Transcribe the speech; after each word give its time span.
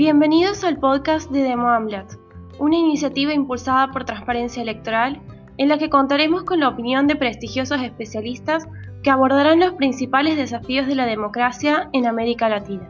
Bienvenidos 0.00 0.64
al 0.64 0.78
podcast 0.78 1.30
de 1.30 1.42
Demo 1.42 1.68
Amblat, 1.68 2.14
una 2.58 2.74
iniciativa 2.74 3.34
impulsada 3.34 3.90
por 3.90 4.06
Transparencia 4.06 4.62
Electoral 4.62 5.20
en 5.58 5.68
la 5.68 5.76
que 5.76 5.90
contaremos 5.90 6.44
con 6.44 6.60
la 6.60 6.68
opinión 6.68 7.06
de 7.06 7.16
prestigiosos 7.16 7.82
especialistas 7.82 8.66
que 9.02 9.10
abordarán 9.10 9.60
los 9.60 9.74
principales 9.74 10.38
desafíos 10.38 10.86
de 10.86 10.94
la 10.94 11.04
democracia 11.04 11.90
en 11.92 12.06
América 12.06 12.48
Latina. 12.48 12.88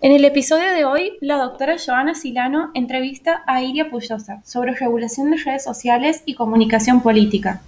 En 0.00 0.12
el 0.12 0.24
episodio 0.24 0.72
de 0.72 0.86
hoy, 0.86 1.18
la 1.20 1.36
doctora 1.36 1.76
Joana 1.76 2.14
Silano 2.14 2.70
entrevista 2.72 3.42
a 3.46 3.62
Iria 3.62 3.90
Puyosa 3.90 4.40
sobre 4.42 4.74
regulación 4.74 5.30
de 5.30 5.36
redes 5.36 5.64
sociales 5.64 6.22
y 6.24 6.34
comunicación 6.34 7.02
política. 7.02 7.60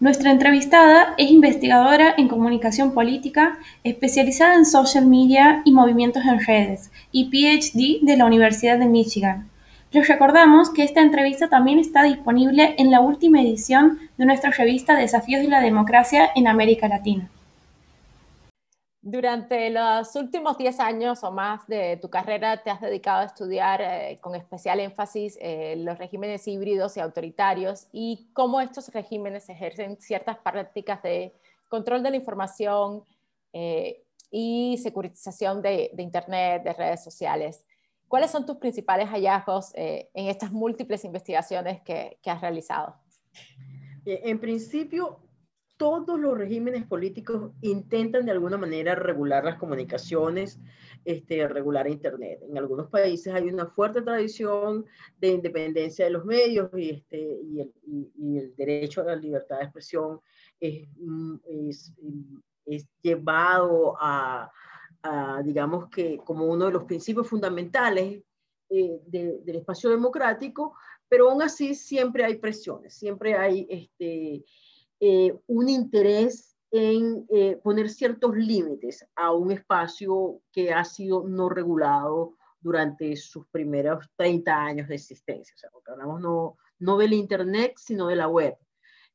Nuestra 0.00 0.30
entrevistada 0.30 1.12
es 1.18 1.30
investigadora 1.30 2.14
en 2.16 2.26
comunicación 2.26 2.94
política, 2.94 3.58
especializada 3.84 4.54
en 4.54 4.64
social 4.64 5.04
media 5.04 5.60
y 5.66 5.72
movimientos 5.72 6.24
en 6.24 6.40
redes, 6.40 6.90
y 7.12 7.26
PhD 7.26 8.02
de 8.06 8.16
la 8.16 8.24
Universidad 8.24 8.78
de 8.78 8.86
Michigan. 8.86 9.50
Les 9.92 10.08
recordamos 10.08 10.70
que 10.70 10.84
esta 10.84 11.02
entrevista 11.02 11.50
también 11.50 11.78
está 11.78 12.02
disponible 12.04 12.76
en 12.78 12.90
la 12.90 13.00
última 13.00 13.42
edición 13.42 13.98
de 14.16 14.24
nuestra 14.24 14.50
revista 14.52 14.96
Desafíos 14.96 15.42
de 15.42 15.48
la 15.48 15.60
Democracia 15.60 16.30
en 16.34 16.48
América 16.48 16.88
Latina. 16.88 17.28
Durante 19.02 19.70
los 19.70 20.14
últimos 20.14 20.58
10 20.58 20.78
años 20.78 21.24
o 21.24 21.32
más 21.32 21.66
de 21.66 21.96
tu 21.96 22.10
carrera 22.10 22.62
te 22.62 22.68
has 22.68 22.82
dedicado 22.82 23.20
a 23.20 23.24
estudiar 23.24 23.80
eh, 23.80 24.18
con 24.20 24.34
especial 24.34 24.78
énfasis 24.78 25.38
eh, 25.40 25.74
los 25.78 25.96
regímenes 25.96 26.46
híbridos 26.46 26.98
y 26.98 27.00
autoritarios 27.00 27.86
y 27.92 28.28
cómo 28.34 28.60
estos 28.60 28.88
regímenes 28.92 29.48
ejercen 29.48 29.96
ciertas 29.96 30.36
prácticas 30.36 31.02
de 31.02 31.32
control 31.68 32.02
de 32.02 32.10
la 32.10 32.16
información 32.16 33.02
eh, 33.54 34.02
y 34.30 34.78
securitización 34.82 35.62
de, 35.62 35.90
Internet, 35.96 36.62
de 36.62 36.74
redes 36.74 37.02
sociales. 37.02 37.64
¿Cuáles 38.06 38.30
son 38.30 38.44
tus 38.44 38.56
principales 38.56 39.08
hallazgos 39.08 39.72
en 39.74 40.28
estas 40.28 40.52
múltiples 40.52 41.04
investigaciones 41.04 41.80
que, 41.82 42.18
que 42.22 42.30
has 42.30 42.40
realizado? 42.40 42.96
En 44.04 44.40
principio, 44.40 45.20
todos 45.80 46.20
los 46.20 46.36
regímenes 46.36 46.84
políticos 46.84 47.52
intentan 47.62 48.26
de 48.26 48.32
alguna 48.32 48.58
manera 48.58 48.94
regular 48.94 49.42
las 49.42 49.56
comunicaciones, 49.56 50.60
este, 51.06 51.48
regular 51.48 51.88
Internet. 51.88 52.40
En 52.46 52.58
algunos 52.58 52.90
países 52.90 53.32
hay 53.32 53.48
una 53.48 53.64
fuerte 53.64 54.02
tradición 54.02 54.84
de 55.18 55.28
independencia 55.28 56.04
de 56.04 56.10
los 56.10 56.26
medios 56.26 56.68
y, 56.76 56.90
este, 56.90 57.40
el, 57.40 58.54
derecho 58.58 59.00
a 59.00 59.04
la 59.04 59.16
libertad 59.16 59.56
de 59.56 59.64
expresión 59.64 60.20
es, 60.60 60.86
mm, 60.98 61.36
es, 62.66 62.86
llevado 63.00 63.96
a, 63.98 64.52
digamos 65.42 65.88
que, 65.88 66.18
como 66.18 66.44
uno 66.44 66.66
de 66.66 66.72
los 66.72 66.84
principios 66.84 67.26
fundamentales 67.26 68.22
eh, 68.68 69.00
del 69.06 69.56
espacio 69.56 69.88
democrático, 69.88 70.74
pero 71.08 71.30
aún 71.30 71.40
así 71.40 71.74
siempre 71.74 72.22
hay 72.22 72.36
presiones, 72.36 72.92
siempre 72.92 73.34
hay... 73.34 73.66
Este, 73.70 74.44
eh, 75.00 75.34
un 75.46 75.68
interés 75.68 76.56
en 76.70 77.26
eh, 77.30 77.58
poner 77.62 77.88
ciertos 77.88 78.36
límites 78.36 79.04
a 79.16 79.32
un 79.32 79.50
espacio 79.50 80.40
que 80.52 80.72
ha 80.72 80.84
sido 80.84 81.26
no 81.26 81.48
regulado 81.48 82.36
durante 82.60 83.16
sus 83.16 83.46
primeros 83.48 84.06
30 84.16 84.54
años 84.54 84.88
de 84.88 84.94
existencia. 84.96 85.54
O 85.54 85.58
sea, 85.58 85.70
hablamos 85.92 86.20
no, 86.20 86.56
no 86.78 86.98
del 86.98 87.14
Internet, 87.14 87.74
sino 87.76 88.06
de 88.06 88.16
la 88.16 88.28
web. 88.28 88.56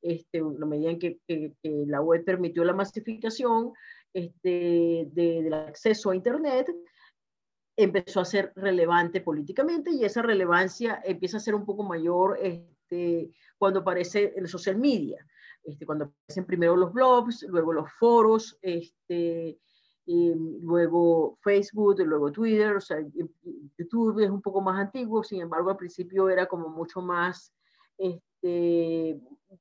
Este, 0.01 0.39
la 0.39 0.65
medida 0.65 0.91
en 0.91 0.99
que, 0.99 1.19
la 1.63 2.01
web 2.01 2.23
permitió 2.25 2.63
la 2.63 2.73
masificación 2.73 3.73
este, 4.13 5.07
del 5.11 5.53
acceso 5.53 6.11
a 6.11 6.15
Internet, 6.15 6.71
empezó 7.77 8.21
a 8.21 8.25
ser 8.25 8.53
relevante 8.55 9.21
políticamente 9.21 9.91
y 9.91 10.05
esa 10.05 10.21
relevancia 10.21 11.01
empieza 11.03 11.37
a 11.37 11.41
ser 11.41 11.55
un 11.55 11.65
poco 11.65 11.83
mayor 11.83 12.37
este, 12.41 13.31
cuando 13.57 13.81
aparece 13.81 14.33
el 14.35 14.47
social 14.47 14.77
media. 14.77 15.25
Este, 15.65 15.85
cuando 15.85 16.05
aparecen 16.05 16.45
primero 16.45 16.75
los 16.75 16.93
blogs, 16.93 17.43
luego 17.49 17.73
los 17.73 17.91
foros, 17.93 18.57
este, 18.61 19.59
luego 20.05 21.39
Facebook, 21.41 21.99
luego 21.99 22.31
Twitter, 22.31 22.75
o 22.75 22.81
sea, 22.81 22.97
YouTube 23.77 24.23
es 24.23 24.29
un 24.29 24.41
poco 24.41 24.61
más 24.61 24.79
antiguo, 24.79 25.23
sin 25.23 25.41
embargo 25.41 25.71
al 25.71 25.77
principio 25.77 26.29
era 26.29 26.45
como 26.45 26.69
mucho 26.69 27.01
más 27.01 27.51
este, 27.97 29.19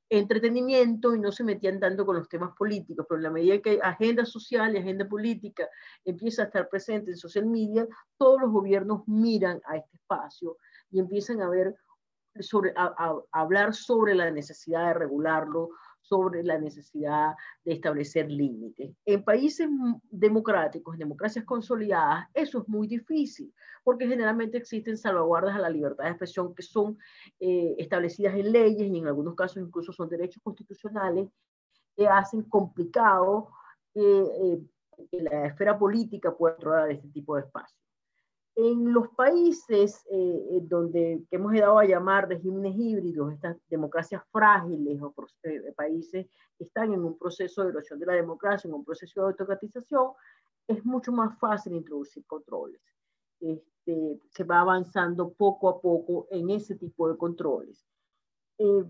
entretenimiento 0.09 1.15
y 1.15 1.19
no 1.19 1.31
se 1.31 1.43
metían 1.43 1.79
tanto 1.79 2.05
con 2.05 2.17
los 2.17 2.29
temas 2.29 2.55
políticos, 2.55 3.05
pero 3.09 3.17
en 3.17 3.23
la 3.23 3.31
medida 3.31 3.59
que 3.59 3.79
agenda 3.81 4.25
social 4.25 4.75
y 4.75 4.79
agenda 4.79 5.07
política 5.07 5.67
empieza 6.03 6.43
a 6.43 6.45
estar 6.45 6.69
presente 6.69 7.11
en 7.11 7.17
social 7.17 7.47
media, 7.47 7.87
todos 8.17 8.41
los 8.41 8.51
gobiernos 8.51 9.07
miran 9.07 9.59
a 9.65 9.77
este 9.77 9.97
espacio 9.97 10.57
y 10.91 10.99
empiezan 10.99 11.41
a 11.41 11.49
ver 11.49 11.75
sobre, 12.39 12.73
a 12.75 13.15
hablar 13.31 13.73
sobre 13.73 14.13
la 14.13 14.29
necesidad 14.29 14.87
de 14.87 14.93
regularlo, 14.93 15.69
sobre 16.07 16.43
la 16.43 16.57
necesidad 16.57 17.35
de 17.63 17.73
establecer 17.73 18.29
límites. 18.31 18.95
En 19.05 19.23
países 19.23 19.67
democráticos, 20.09 20.93
en 20.95 20.99
democracias 20.99 21.45
consolidadas, 21.45 22.27
eso 22.33 22.61
es 22.61 22.67
muy 22.67 22.87
difícil, 22.87 23.53
porque 23.83 24.07
generalmente 24.07 24.57
existen 24.57 24.97
salvaguardas 24.97 25.55
a 25.55 25.59
la 25.59 25.69
libertad 25.69 26.05
de 26.05 26.11
expresión 26.11 26.53
que 26.53 26.63
son 26.63 26.97
eh, 27.39 27.75
establecidas 27.77 28.35
en 28.35 28.51
leyes 28.51 28.87
y 28.87 28.97
en 28.97 29.07
algunos 29.07 29.35
casos 29.35 29.63
incluso 29.63 29.91
son 29.91 30.09
derechos 30.09 30.41
constitucionales 30.43 31.29
que 31.95 32.07
hacen 32.07 32.43
complicado 32.43 33.49
eh, 33.93 34.01
eh, 34.01 34.59
que 35.11 35.21
la 35.21 35.47
esfera 35.47 35.77
política 35.77 36.35
pueda 36.35 36.55
controlar 36.55 36.91
este 36.91 37.07
tipo 37.09 37.35
de 37.35 37.41
espacios. 37.41 37.84
En 38.57 38.93
los 38.93 39.09
países 39.09 40.05
eh, 40.09 40.59
donde 40.61 41.25
que 41.29 41.35
hemos 41.35 41.53
dado 41.53 41.77
a 41.77 41.85
llamar 41.85 42.29
regímenes 42.29 42.73
híbridos, 42.77 43.33
estas 43.33 43.57
democracias 43.67 44.23
frágiles 44.31 45.01
o 45.01 45.13
eh, 45.43 45.73
países 45.75 46.27
que 46.57 46.63
están 46.63 46.93
en 46.93 47.03
un 47.03 47.17
proceso 47.17 47.63
de 47.63 47.69
erosión 47.69 47.99
de 47.99 48.05
la 48.05 48.13
democracia, 48.13 48.67
en 48.67 48.75
un 48.75 48.85
proceso 48.85 49.21
de 49.21 49.27
autocratización, 49.27 50.11
es 50.67 50.83
mucho 50.85 51.11
más 51.11 51.37
fácil 51.37 51.73
introducir 51.73 52.25
controles. 52.25 52.81
Este, 53.41 54.19
se 54.29 54.43
va 54.45 54.61
avanzando 54.61 55.33
poco 55.33 55.69
a 55.69 55.81
poco 55.81 56.27
en 56.31 56.49
ese 56.49 56.75
tipo 56.75 57.09
de 57.09 57.17
controles. 57.17 57.85
Eh, 58.57 58.85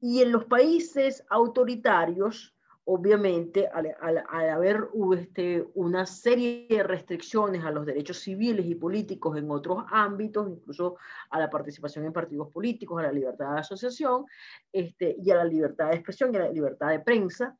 y 0.00 0.20
en 0.20 0.32
los 0.32 0.44
países 0.44 1.24
autoritarios, 1.30 2.53
obviamente, 2.86 3.66
al, 3.68 4.24
haber 4.28 4.88
este, 5.18 5.66
una 5.74 6.04
serie 6.06 6.66
de 6.68 6.82
restricciones 6.82 7.64
a 7.64 7.70
los 7.70 7.86
derechos 7.86 8.18
civiles 8.18 8.66
y 8.66 8.74
políticos 8.74 9.38
en 9.38 9.50
otros 9.50 9.84
ámbitos, 9.90 10.48
incluso 10.50 10.96
a 11.30 11.38
la 11.38 11.48
participación 11.48 12.04
en 12.04 12.12
partidos 12.12 12.50
políticos, 12.50 13.00
a 13.00 13.06
la 13.06 13.12
libertad 13.12 13.52
de 13.52 13.60
asociación 13.60 14.26
este, 14.72 15.16
y 15.18 15.30
a 15.30 15.36
la 15.36 15.44
libertad 15.44 15.90
de 15.90 15.96
expresión 15.96 16.32
y 16.32 16.36
a 16.36 16.40
la 16.40 16.50
libertad 16.50 16.90
de 16.90 17.00
prensa, 17.00 17.56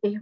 es 0.00 0.20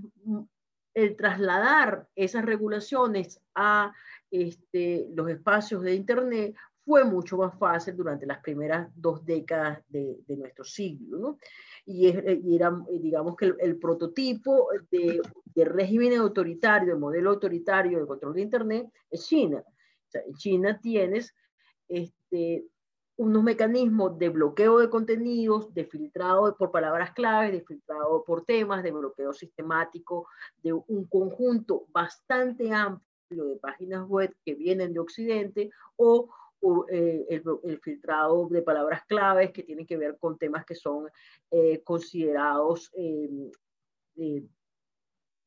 el 0.94 1.16
trasladar 1.16 2.08
esas 2.16 2.44
regulaciones 2.44 3.40
a 3.54 3.92
este, 4.30 5.08
los 5.14 5.28
espacios 5.30 5.82
de 5.82 5.94
Internet 5.94 6.56
fue 6.88 7.04
mucho 7.04 7.36
más 7.36 7.56
fácil 7.58 7.94
durante 7.94 8.24
las 8.24 8.38
primeras 8.38 8.88
dos 8.94 9.22
décadas 9.24 9.80
de, 9.88 10.16
nuestro 10.28 10.64
siglo. 10.64 11.38
Y, 11.88 12.08
eh, 12.08 12.42
era, 12.46 12.68
eh, 12.90 12.98
digamos 13.00 13.34
que 13.34 13.54
el, 13.58 13.78
prototipo 13.78 14.68
de, 14.90 15.22
de, 15.54 15.64
régimen 15.64 16.18
autoritario, 16.18 16.92
de 16.92 17.00
modelo 17.00 17.30
autoritario 17.30 17.98
de 17.98 18.06
control 18.06 18.34
de 18.34 18.42
Internet 18.42 18.92
es 19.10 19.26
China. 19.26 19.64
O 19.66 20.10
sea, 20.10 20.22
en 20.22 20.34
China 20.34 20.78
tienes 20.82 21.34
este, 21.88 22.66
unos 23.16 23.42
mecanismos 23.42 24.18
de 24.18 24.28
bloqueo 24.28 24.80
de 24.80 24.90
contenidos, 24.90 25.72
de 25.72 25.86
filtrado 25.86 26.54
por 26.58 26.70
palabras 26.70 27.12
claves, 27.12 27.52
de 27.52 27.62
filtrado 27.62 28.22
por 28.22 28.44
temas, 28.44 28.82
de 28.82 28.92
bloqueo 28.92 29.32
sistemático 29.32 30.28
de 30.62 30.74
un 30.74 31.06
conjunto 31.06 31.86
bastante 31.88 32.70
amplio 32.70 33.46
de 33.46 33.56
páginas 33.56 34.06
web 34.06 34.34
que 34.44 34.54
vienen 34.54 34.92
de 34.92 35.00
Occidente 35.00 35.70
o 35.96 36.28
eh, 36.90 37.42
el, 37.62 37.78
filtrado 37.78 38.48
de 38.48 38.62
palabras 38.62 39.04
claves 39.06 39.52
que 39.52 39.62
tienen 39.62 39.86
que 39.86 39.96
ver 39.96 40.18
con 40.18 40.36
temas 40.36 40.64
que 40.64 40.74
son 40.74 41.08
eh, 41.50 41.82
considerados 41.84 42.90
em, 42.94 43.50
eh, 44.16 44.44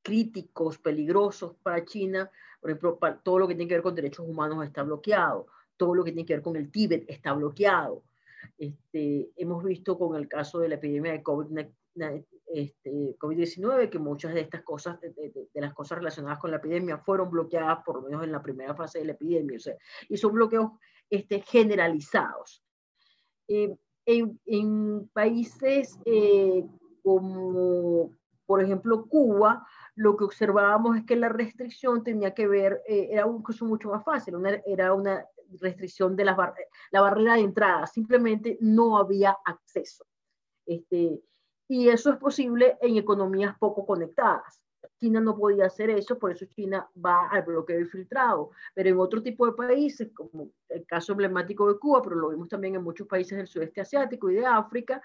críticos, 0.01 0.77
peligrosos 0.77 1.55
para 1.61 1.83
China. 1.83 2.31
Por 2.61 2.69
ejemplo, 2.69 2.99
todo 3.23 3.39
lo 3.39 3.47
que 3.47 3.55
tiene 3.55 3.67
que 3.67 3.75
ver 3.75 3.83
con 3.83 3.95
derechos 3.95 4.25
humanos 4.25 4.65
está 4.65 4.83
bloqueado, 4.83 5.47
todo 5.75 5.95
lo 5.95 6.03
que 6.03 6.11
tiene 6.11 6.25
que 6.25 6.35
ver 6.35 6.43
con 6.43 6.55
el 6.55 6.71
Tíbet 6.71 7.03
está 7.09 7.33
bloqueado. 7.33 8.03
Este, 8.57 9.31
hemos 9.35 9.63
visto 9.63 9.97
con 9.97 10.15
el 10.15 10.27
caso 10.29 10.59
de 10.59 10.69
la 10.69 10.75
epidemia 10.75 11.11
de 11.11 11.23
COVID-19 11.23 12.25
este, 12.53 13.17
COVID-19, 13.17 13.89
que 13.89 13.99
muchas 13.99 14.33
de 14.33 14.41
estas 14.41 14.61
cosas, 14.63 14.99
de, 15.01 15.49
las 15.53 15.73
cosas 15.73 15.99
relacionadas 15.99 16.39
con 16.39 16.51
la 16.51 16.57
epidemia, 16.57 16.97
fueron 16.97 17.29
bloqueadas 17.29 17.79
por 17.85 17.95
lo 17.95 18.01
menos 18.01 18.23
en 18.23 18.31
la 18.31 18.41
primera 18.41 18.75
fase 18.75 18.99
de 18.99 19.05
la 19.05 19.11
epidemia. 19.13 19.57
O 19.57 19.59
sea, 19.59 19.75
y 20.09 20.17
son 20.17 20.33
bloqueos 20.33 20.71
este, 21.11 21.41
generalizados. 21.41 22.63
Eh, 23.47 23.75
en, 24.05 25.09
países 25.13 25.99
eh, 26.05 26.65
como, 27.03 28.11
por 28.45 28.63
ejemplo, 28.63 29.05
Cuba, 29.07 29.67
lo 29.95 30.17
que 30.17 30.23
observábamos 30.23 30.97
es 30.97 31.05
que 31.05 31.15
la 31.15 31.29
restricción 31.29 32.03
tenía 32.03 32.33
que 32.33 32.47
ver, 32.47 32.81
eh, 32.87 33.09
era 33.11 33.25
un 33.25 33.43
mucho 33.61 33.89
más 33.89 34.03
fácil, 34.03 34.35
era 34.65 34.93
una 34.93 35.25
restricción 35.59 36.15
de 36.15 36.25
la, 36.25 36.53
la 36.91 37.01
barrera 37.01 37.35
de 37.35 37.41
entrada, 37.41 37.85
simplemente 37.85 38.57
no 38.61 38.97
había 38.97 39.37
acceso. 39.45 40.05
Este, 40.65 41.21
y 41.67 41.89
eso 41.89 42.11
es 42.11 42.17
posible 42.17 42.77
en 42.81 42.97
economías 42.97 43.57
poco 43.59 43.85
conectadas. 43.85 44.61
China 44.99 45.19
no 45.19 45.35
podía 45.35 45.65
hacer 45.65 45.89
eso, 45.89 46.17
por 46.17 46.31
eso 46.31 46.45
China 46.45 46.87
va 47.03 47.29
al 47.29 47.43
bloqueo 47.43 47.85
filtrado. 47.85 48.51
Pero 48.73 48.89
en 48.89 48.99
otro 48.99 49.21
tipo 49.21 49.45
de 49.45 49.53
países, 49.53 50.11
como 50.13 50.49
el 50.69 50.85
caso 50.85 51.13
emblemático 51.13 51.71
de 51.71 51.79
Cuba, 51.79 52.01
pero 52.01 52.15
lo 52.15 52.29
vimos 52.29 52.49
también 52.49 52.75
en 52.75 52.83
muchos 52.83 53.07
países 53.07 53.37
del 53.37 53.47
sudeste 53.47 53.81
asiático 53.81 54.29
y 54.29 54.35
de 54.35 54.45
África, 54.45 55.01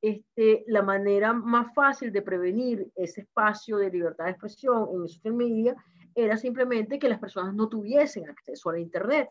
este, 0.00 0.64
la 0.68 0.82
manera 0.82 1.32
más 1.32 1.74
fácil 1.74 2.12
de 2.12 2.22
prevenir 2.22 2.90
ese 2.94 3.22
espacio 3.22 3.78
de 3.78 3.90
libertad 3.90 4.24
de 4.26 4.30
expresión 4.32 4.88
en 4.92 5.08
social 5.08 5.34
media 5.34 5.76
era 6.14 6.36
simplemente 6.36 6.98
que 6.98 7.08
las 7.08 7.18
personas 7.18 7.54
no 7.54 7.68
tuviesen 7.68 8.28
acceso 8.28 8.70
a 8.70 8.74
la 8.74 8.80
Internet. 8.80 9.30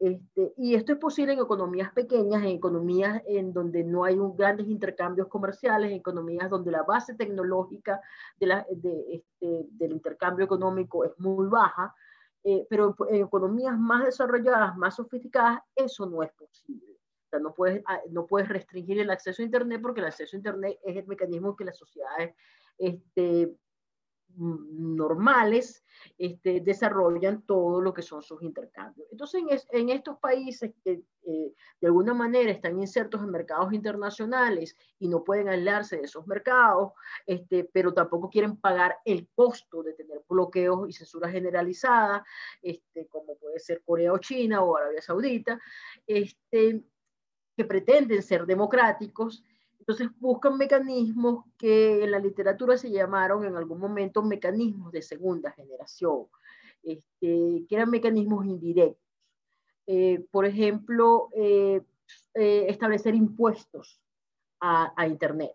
Este, 0.00 0.54
y 0.56 0.74
esto 0.76 0.94
es 0.94 0.98
posible 0.98 1.34
en 1.34 1.40
economías 1.40 1.92
pequeñas, 1.92 2.42
en 2.42 2.48
economías 2.48 3.22
en 3.26 3.52
donde 3.52 3.84
no 3.84 4.04
hay 4.04 4.18
un, 4.18 4.34
grandes 4.34 4.66
intercambios 4.66 5.28
comerciales, 5.28 5.90
en 5.90 5.98
economías 5.98 6.48
donde 6.48 6.70
la 6.70 6.82
base 6.82 7.14
tecnológica 7.14 8.00
de 8.38 8.46
la, 8.46 8.66
de, 8.70 9.04
este, 9.12 9.66
del 9.72 9.92
intercambio 9.92 10.46
económico 10.46 11.04
es 11.04 11.12
muy 11.18 11.48
baja, 11.48 11.94
eh, 12.42 12.66
pero 12.70 12.96
en 13.10 13.24
economías 13.24 13.78
más 13.78 14.06
desarrolladas, 14.06 14.74
más 14.78 14.96
sofisticadas, 14.96 15.60
eso 15.76 16.06
no 16.06 16.22
es 16.22 16.32
posible. 16.32 16.96
O 17.26 17.28
sea, 17.28 17.38
no 17.38 17.52
puedes, 17.52 17.82
ah, 17.86 18.00
no 18.10 18.24
puedes 18.24 18.48
restringir 18.48 18.98
el 19.00 19.10
acceso 19.10 19.42
a 19.42 19.44
Internet 19.44 19.82
porque 19.82 20.00
el 20.00 20.06
acceso 20.06 20.34
a 20.34 20.38
Internet 20.38 20.78
es 20.82 20.96
el 20.96 21.06
mecanismo 21.06 21.54
que 21.54 21.66
las 21.66 21.76
sociedades 21.76 22.34
este, 22.78 23.54
normales 24.36 25.84
este, 26.18 26.60
desarrollan 26.60 27.42
todo 27.42 27.80
lo 27.80 27.92
que 27.92 28.02
son 28.02 28.22
sus 28.22 28.42
intercambios. 28.42 29.08
Entonces, 29.10 29.66
en, 29.72 29.90
estos 29.90 30.18
países 30.18 30.72
que 30.82 31.02
eh, 31.26 31.54
de 31.80 31.86
alguna 31.86 32.14
manera 32.14 32.50
están 32.50 32.78
insertos 32.78 33.22
en 33.22 33.30
mercados 33.30 33.72
internacionales 33.72 34.76
y 34.98 35.08
no 35.08 35.22
pueden 35.24 35.48
aislarse 35.48 35.98
de 35.98 36.04
esos 36.04 36.26
mercados, 36.26 36.92
este, 37.26 37.68
pero 37.72 37.92
tampoco 37.92 38.30
quieren 38.30 38.56
pagar 38.56 38.98
el 39.04 39.28
costo 39.34 39.82
de 39.82 39.92
tener 39.94 40.22
bloqueos 40.28 40.88
y 40.88 40.92
censura 40.92 41.28
generalizada, 41.28 42.24
este, 42.62 43.06
como 43.08 43.36
puede 43.36 43.58
ser 43.58 43.82
Corea 43.82 44.12
o 44.12 44.18
China 44.18 44.62
o 44.62 44.76
Arabia 44.76 45.02
Saudita, 45.02 45.60
este, 46.06 46.82
que 47.56 47.64
pretenden 47.64 48.22
ser 48.22 48.46
democráticos, 48.46 49.44
entonces 49.90 50.16
buscan 50.20 50.56
mecanismos 50.56 51.44
que 51.58 52.04
en 52.04 52.12
la 52.12 52.20
literatura 52.20 52.78
se 52.78 52.92
llamaron 52.92 53.44
en 53.44 53.56
algún 53.56 53.80
momento 53.80 54.22
mecanismos 54.22 54.92
de 54.92 55.02
segunda 55.02 55.50
generación, 55.50 56.26
este, 56.84 57.64
que 57.68 57.74
eran 57.74 57.90
mecanismos 57.90 58.46
indirectos. 58.46 59.04
Eh, 59.88 60.24
por 60.30 60.46
ejemplo, 60.46 61.28
eh, 61.34 61.82
eh, 62.34 62.66
establecer 62.68 63.16
impuestos 63.16 64.00
a, 64.60 64.92
a 64.96 65.08
Internet, 65.08 65.54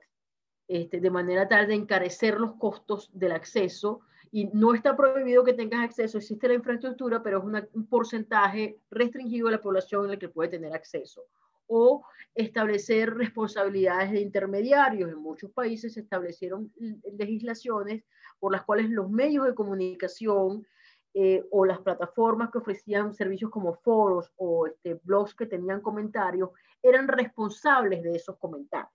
este, 0.68 1.00
de 1.00 1.10
manera 1.12 1.48
tal 1.48 1.68
de 1.68 1.76
encarecer 1.76 2.38
los 2.38 2.56
costos 2.56 3.10
del 3.14 3.32
acceso. 3.32 4.02
Y 4.32 4.48
no 4.48 4.74
está 4.74 4.98
prohibido 4.98 5.46
que 5.46 5.54
tengas 5.54 5.86
acceso, 5.86 6.18
existe 6.18 6.50
la 6.50 6.56
infraestructura, 6.56 7.24
pero 7.24 7.38
es 7.38 7.64
un 7.72 7.88
porcentaje 7.88 8.82
restringido 8.92 9.46
de 9.46 9.54
la 9.54 9.62
población 9.62 10.06
en 10.06 10.12
el 10.12 10.20
que 10.20 10.28
puede 10.28 10.50
tener 10.50 10.74
acceso 10.74 11.24
o 11.68 12.04
establecer 12.34 13.14
responsabilidades 13.14 14.12
de 14.12 14.22
intermediarios. 14.22 15.10
En 15.10 15.20
muchos 15.20 15.52
países 15.52 15.94
se 15.94 16.02
establecieron 16.02 16.72
legislaciones 17.18 18.04
por 18.40 18.52
las 18.52 18.64
cuales 18.64 18.90
los 18.90 19.10
medios 19.10 19.46
de 19.46 19.56
comunicación 19.56 20.66
eh, 21.14 21.46
o 21.50 21.66
las 21.66 21.80
plataformas 21.80 22.52
que 22.52 22.58
ofrecían 22.58 23.14
servicios 23.14 23.50
como 23.50 23.74
foros 23.74 24.32
o 24.36 24.68
este, 24.68 25.00
blogs 25.04 25.34
que 25.34 25.46
tenían 25.46 25.80
comentarios 25.80 26.50
eran 26.84 27.08
responsables 27.08 28.04
de 28.04 28.18
esos 28.18 28.38
comentarios. 28.38 28.92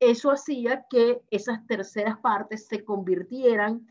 Eso 0.00 0.30
hacía 0.30 0.84
que 0.90 1.22
esas 1.30 1.64
terceras 1.66 2.18
partes 2.18 2.66
se 2.66 2.84
convirtieran 2.84 3.86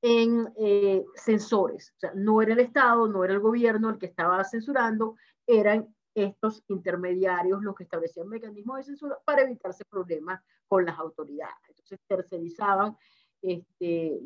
en 0.00 0.52
eh, 0.56 1.04
censores. 1.14 1.92
O 1.96 1.98
sea, 1.98 2.12
no 2.14 2.40
era 2.40 2.52
el 2.52 2.60
Estado, 2.60 3.06
no 3.08 3.24
era 3.24 3.32
el 3.34 3.40
gobierno 3.40 3.90
el 3.90 3.98
que 3.98 4.06
estaba 4.06 4.42
censurando, 4.44 5.16
eran 5.46 5.92
estos 6.14 6.62
intermediarios 6.68 7.62
los 7.62 7.74
que 7.74 7.84
establecían 7.84 8.28
mecanismos 8.28 8.78
de 8.78 8.82
censura 8.84 9.18
para 9.24 9.42
evitarse 9.42 9.84
problemas 9.84 10.42
con 10.68 10.84
las 10.84 10.98
autoridades. 10.98 11.56
Entonces 11.68 12.00
tercerizaban 12.06 12.96
este, 13.40 14.20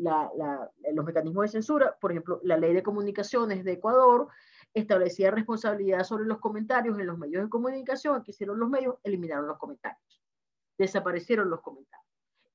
los 0.93 1.05
mecanismos 1.05 1.45
de 1.45 1.49
censura. 1.49 1.97
Por 2.01 2.13
ejemplo, 2.13 2.41
la 2.43 2.57
ley 2.57 2.75
de 2.75 2.83
comunicaciones 2.83 3.65
de 3.65 3.73
Ecuador 3.73 4.29
establecía 4.75 5.31
responsabilidad 5.31 6.05
sobre 6.05 6.27
los 6.27 6.39
comentarios 6.39 6.99
en 6.99 7.07
los 7.07 7.19
medios 7.19 7.45
de 7.45 7.49
comunicación. 7.49 8.23
¿Qué 8.23 8.33
hicieron 8.33 8.59
los 8.59 8.69
medios? 8.69 8.97
Eliminaron 9.03 9.47
los 9.47 9.59
comentarios. 9.59 10.23
Desaparecieron 10.77 11.49
los 11.49 11.61
comentarios. 11.61 12.07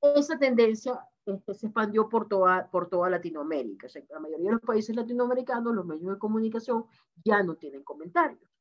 Esa 0.02 0.38
tendencia 0.38 1.00
este, 1.26 1.54
se 1.54 1.68
expandió 1.68 2.10
por 2.10 2.28
toda, 2.28 2.70
por 2.70 2.90
toda 2.90 3.10
Latinoamérica. 3.10 3.88
O 3.88 4.14
la 4.14 4.20
mayoría 4.20 4.48
de 4.48 4.54
los 4.54 4.62
países 4.62 4.96
latinoamericanos, 4.96 5.74
los 5.74 5.86
medios 5.86 6.14
de 6.14 6.20
comunicación 6.20 6.86
ya 7.24 7.42
no 7.44 7.56
tienen 7.56 7.84
comentarios 7.84 8.52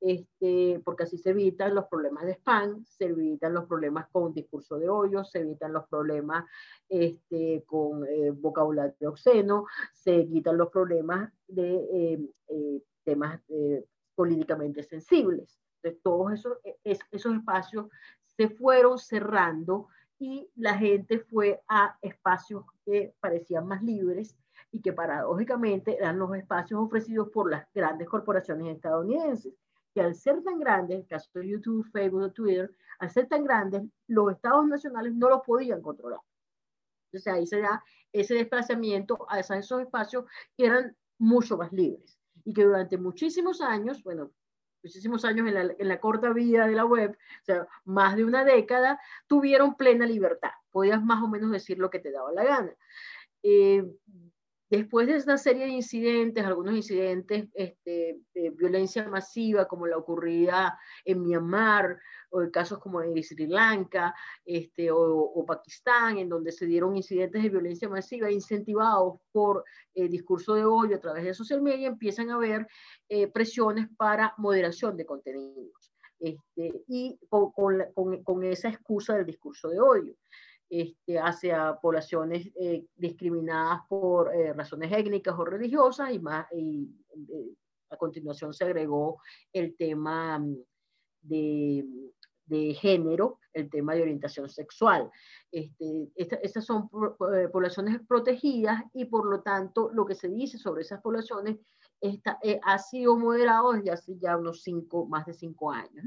este, 0.00 0.80
porque 0.84 1.04
así 1.04 1.16
se 1.18 1.30
evitan 1.30 1.74
los 1.74 1.86
problemas 1.86 2.24
de 2.26 2.32
spam, 2.32 2.84
se 2.84 3.06
evitan 3.06 3.54
los 3.54 3.66
problemas 3.66 4.08
con 4.10 4.32
discurso 4.32 4.78
de 4.78 4.88
odio, 4.88 5.24
se 5.24 5.40
evitan 5.40 5.72
los 5.72 5.86
problemas 5.88 6.44
este, 6.88 7.64
con 7.66 8.04
eh, 8.06 8.30
vocabulario 8.30 9.10
obsceno, 9.10 9.66
se 9.92 10.26
quitan 10.26 10.58
los 10.58 10.68
problemas 10.68 11.32
de 11.48 11.76
eh, 11.92 12.30
eh, 12.48 12.82
temas 13.04 13.40
políticamente 14.14 14.82
sensibles. 14.82 15.58
Entonces, 15.82 16.02
todos 16.02 16.32
esos, 16.32 16.58
e, 16.64 16.98
esos 17.10 17.34
espacios 17.34 17.86
se 18.24 18.48
fueron 18.48 18.98
cerrando 18.98 19.88
y 20.18 20.50
la 20.56 20.76
gente 20.76 21.20
fue 21.20 21.62
a 21.68 21.96
espacios 22.02 22.64
que 22.84 23.14
parecían 23.20 23.66
más 23.66 23.82
libres 23.82 24.36
y 24.70 24.80
que 24.80 24.92
paradójicamente 24.92 25.96
eran 25.96 26.18
los 26.18 26.34
espacios 26.34 26.80
ofrecidos 26.80 27.28
por 27.30 27.50
las 27.50 27.66
grandes 27.72 28.08
corporaciones 28.08 28.74
estadounidenses 28.74 29.54
que 29.96 30.02
al 30.02 30.14
ser 30.14 30.42
tan 30.42 30.58
grandes, 30.58 30.98
el 30.98 31.06
caso 31.06 31.30
de 31.32 31.48
YouTube, 31.48 31.90
Facebook, 31.90 32.34
Twitter, 32.34 32.70
al 32.98 33.10
ser 33.10 33.28
tan 33.28 33.44
grandes, 33.44 33.82
los 34.08 34.30
estados 34.30 34.66
nacionales 34.66 35.14
no 35.14 35.30
los 35.30 35.40
podían 35.40 35.80
controlar. 35.80 36.20
Entonces 37.06 37.32
ahí 37.32 37.46
se 37.46 37.60
da 37.62 37.82
ese 38.12 38.34
desplazamiento 38.34 39.26
a 39.30 39.40
esos 39.40 39.80
espacios 39.80 40.26
que 40.54 40.66
eran 40.66 40.94
mucho 41.16 41.56
más 41.56 41.72
libres 41.72 42.18
y 42.44 42.52
que 42.52 42.64
durante 42.64 42.98
muchísimos 42.98 43.62
años, 43.62 44.04
bueno, 44.04 44.32
muchísimos 44.82 45.24
años 45.24 45.48
en 45.48 45.54
la, 45.54 45.74
en 45.78 45.88
la, 45.88 45.98
corta 45.98 46.30
vida 46.34 46.66
de 46.66 46.74
la 46.74 46.84
web, 46.84 47.12
o 47.12 47.44
sea, 47.46 47.66
más 47.86 48.16
de 48.16 48.26
una 48.26 48.44
década, 48.44 49.00
tuvieron 49.26 49.76
plena 49.76 50.04
libertad. 50.04 50.50
Podías 50.72 51.02
más 51.02 51.22
o 51.22 51.28
menos 51.28 51.50
decir 51.50 51.78
lo 51.78 51.88
que 51.88 52.00
te 52.00 52.12
daba 52.12 52.32
la 52.32 52.44
gana. 52.44 52.72
Eh, 53.42 53.82
Después 54.68 55.06
de 55.06 55.14
esta 55.14 55.38
serie 55.38 55.66
de 55.66 55.72
incidentes, 55.72 56.44
algunos 56.44 56.74
incidentes 56.74 57.48
este, 57.54 58.18
de 58.34 58.50
violencia 58.50 59.08
masiva, 59.08 59.68
como 59.68 59.86
la 59.86 59.96
ocurrida 59.96 60.76
en 61.04 61.22
Myanmar, 61.22 61.96
o 62.30 62.50
casos 62.50 62.80
como 62.80 63.00
en 63.00 63.22
Sri 63.22 63.46
Lanka 63.46 64.12
este, 64.44 64.90
o, 64.90 65.44
Pakistán, 65.46 66.18
en 66.18 66.28
donde 66.28 66.50
se 66.50 66.66
dieron 66.66 66.96
incidentes 66.96 67.44
de 67.44 67.48
violencia 67.48 67.88
masiva 67.88 68.30
incentivados 68.30 69.20
por 69.30 69.64
eh, 69.94 70.08
discurso 70.08 70.54
de 70.54 70.64
odio 70.64 70.96
a 70.96 71.00
través 71.00 71.24
de 71.24 71.34
social 71.34 71.62
media, 71.62 71.86
empiezan 71.86 72.30
a 72.30 72.34
haber 72.34 72.66
eh, 73.08 73.28
presiones 73.28 73.86
para 73.96 74.34
moderación 74.36 74.96
de 74.96 75.06
contenidos. 75.06 75.92
Este, 76.18 76.82
y 76.88 77.20
con, 77.28 77.52
con, 77.52 78.22
con 78.24 78.42
esa 78.42 78.70
excusa 78.70 79.14
del 79.14 79.26
discurso 79.26 79.68
de 79.68 79.78
odio 79.78 80.16
este, 80.68 81.18
hacia 81.18 81.76
poblaciones 81.80 82.50
eh, 82.60 82.84
discriminadas 82.96 83.82
por 83.88 84.34
eh, 84.34 84.52
razones 84.52 84.92
étnicas 84.92 85.38
o 85.38 85.44
religiosas 85.44 86.12
y, 86.12 86.18
más, 86.18 86.46
y 86.52 86.90
eh, 87.32 87.54
a 87.90 87.96
continuación 87.96 88.52
se 88.52 88.64
agregó 88.64 89.20
el 89.52 89.76
tema 89.76 90.40
mm, 90.40 90.56
de, 91.22 91.84
de, 92.46 92.74
género, 92.74 93.38
el 93.52 93.70
tema 93.70 93.94
de 93.94 94.02
orientación 94.02 94.48
sexual. 94.48 95.08
Este, 95.52 96.10
estas 96.16 96.64
son 96.64 96.88
poblaciones 96.88 98.00
protegidas 98.06 98.82
y 98.92 99.04
por 99.04 99.30
lo 99.30 99.42
tanto 99.42 99.90
lo 99.92 100.04
que 100.04 100.16
se 100.16 100.28
dice 100.28 100.58
sobre 100.58 100.82
esas 100.82 101.00
poblaciones 101.00 101.58
está, 102.00 102.40
ha 102.64 102.78
sido 102.78 103.16
moderado 103.16 103.72
desde 103.72 103.92
hace 103.92 104.18
ya 104.18 104.36
unos 104.36 104.62
cinco, 104.62 105.06
más 105.06 105.26
de 105.26 105.32
cinco 105.32 105.70
años. 105.70 106.04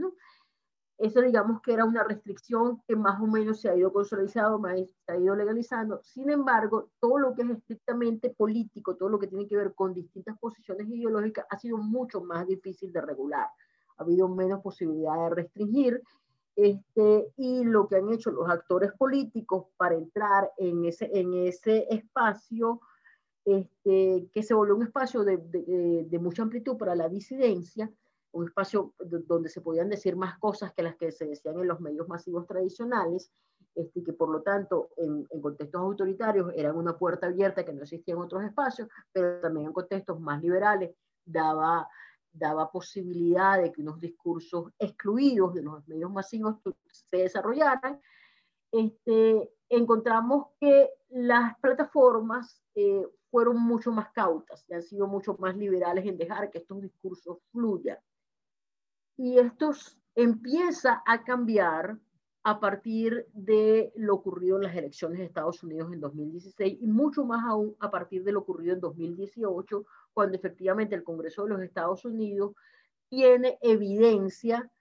Eso 1.00 1.22
digamos 1.22 1.62
que 1.62 1.72
era 1.72 1.86
una 1.86 2.04
restricción 2.04 2.82
que 2.86 2.94
más 2.98 3.22
o 3.22 3.26
menos 3.26 3.62
se 3.62 3.70
ha 3.70 3.76
ido 3.76 3.94
consolidando, 3.94 4.62
se 5.06 5.12
ha 5.14 5.18
ido 5.18 5.34
legalizando. 5.34 6.02
Sin 6.04 6.30
embargo, 6.30 6.90
todo 7.00 7.18
lo 7.18 7.34
que 7.34 7.44
es 7.44 7.50
estrictamente 7.52 8.32
político, 8.32 8.98
todo 8.98 9.08
lo 9.08 9.18
que 9.18 9.28
tiene 9.28 9.48
que 9.48 9.56
ver 9.56 9.74
con 9.74 9.94
distintas 9.94 10.38
posiciones 10.38 10.90
ideológicas, 10.90 11.46
ha 11.50 11.58
sido 11.58 11.78
mucho 11.78 12.22
más 12.22 12.46
difícil 12.46 12.92
de 12.92 13.00
regular. 13.00 13.48
Ha 13.98 14.04
habido 14.04 14.28
menos 14.28 14.62
posibilidad 14.62 15.16
de 15.30 15.36
restringir 15.36 16.04
Este, 16.56 17.32
y 17.38 17.64
lo 17.64 17.88
que 17.88 17.96
han 17.96 18.12
hecho 18.12 18.32
los 18.32 18.50
actores 18.50 18.92
políticos 18.92 19.68
para 19.78 19.96
entrar 19.96 20.52
en 20.58 20.84
ese, 20.84 21.10
en 21.14 21.34
ese 21.34 21.88
espacio, 21.90 22.82
este, 23.46 24.28
que 24.34 24.44
se 24.44 24.54
volvió 24.54 24.76
un 24.76 24.84
espacio 24.84 25.24
de, 25.24 25.38
de, 25.38 26.06
de, 26.10 26.20
mucha 26.20 26.44
amplitud 26.44 26.76
para 26.76 26.96
la 26.96 27.08
disidencia, 27.08 27.90
un 28.32 28.48
espacio 28.48 28.94
donde 29.00 29.50
se 29.50 29.62
podían 29.62 29.90
decir 29.90 30.16
más 30.16 30.38
cosas 30.38 30.74
que 30.74 30.84
las 30.84 30.96
que 30.96 31.12
se 31.12 31.28
decían 31.28 31.60
en 31.60 31.68
los 31.68 31.80
medios 31.80 32.08
masivos 32.08 32.46
tradicionales, 32.46 33.32
este, 33.76 34.04
que 34.04 34.14
por 34.14 34.30
lo 34.30 34.42
tanto 34.42 34.90
en, 34.98 35.26
contextos 35.42 35.82
autoritarios 35.82 36.52
eran 36.56 36.76
una 36.76 36.98
puerta 36.98 37.28
abierta 37.28 37.64
que 37.64 37.74
no 37.74 37.84
existía 37.84 38.14
en 38.14 38.22
otros 38.22 38.44
espacios, 38.44 38.88
pero 39.12 39.40
también 39.42 39.68
en 39.68 39.74
contextos 39.74 40.20
más 40.20 40.42
liberales 40.42 40.96
daba 41.26 41.88
daba 42.32 42.72
posibilidad 42.72 43.60
de 43.60 43.72
que 43.72 43.82
unos 43.82 44.00
discursos 44.00 44.72
excluidos 44.78 45.54
de 45.56 45.64
los 45.64 45.88
medios 45.88 46.12
masivos 46.12 46.58
se 46.92 47.18
desarrollaran, 47.18 48.00
este, 48.72 49.52
encontramos 49.68 50.48
que 50.60 50.92
las 51.10 51.58
plataformas 51.60 52.62
eh, 52.76 53.06
fueron 53.32 53.62
mucho 53.62 53.92
más 53.92 54.12
cautas 54.12 54.64
y 54.68 54.74
han 54.74 54.84
sido 54.84 55.08
mucho 55.08 55.36
más 55.40 55.56
liberales 55.56 56.06
en 56.06 56.18
dejar 56.18 56.50
que 56.50 56.60
estos 56.60 56.82
discursos 56.82 57.38
fluyan. 57.52 57.98
Y 59.20 59.38
esto 59.38 59.72
empieza 60.16 61.04
a 61.06 61.26
cambiar 61.26 61.98
a 62.44 62.58
partir 62.62 63.28
de 63.34 63.92
lo 63.98 64.16
ocurrido 64.16 64.56
en 64.56 64.64
las 64.64 64.76
elecciones 64.78 65.20
de 65.20 65.26
Estados 65.26 65.62
Unidos 65.62 65.92
en 65.92 66.00
2016 66.00 66.78
y 66.80 66.88
mucho 66.88 67.26
más 67.26 67.44
aún 67.46 67.76
a 67.82 67.92
partir 67.92 68.24
de 68.24 68.32
lo 68.32 68.40
ocurrido 68.40 68.76
en 68.76 68.80
2018 68.80 69.86
cuando 70.14 70.38
efectivamente 70.38 70.96
el 70.96 71.04
Congreso 71.04 71.44
de 71.44 71.50
los 71.50 71.62
Estados 71.62 72.06
Unidos 72.06 72.54
tiene 73.10 73.58
evidencia 73.62 74.72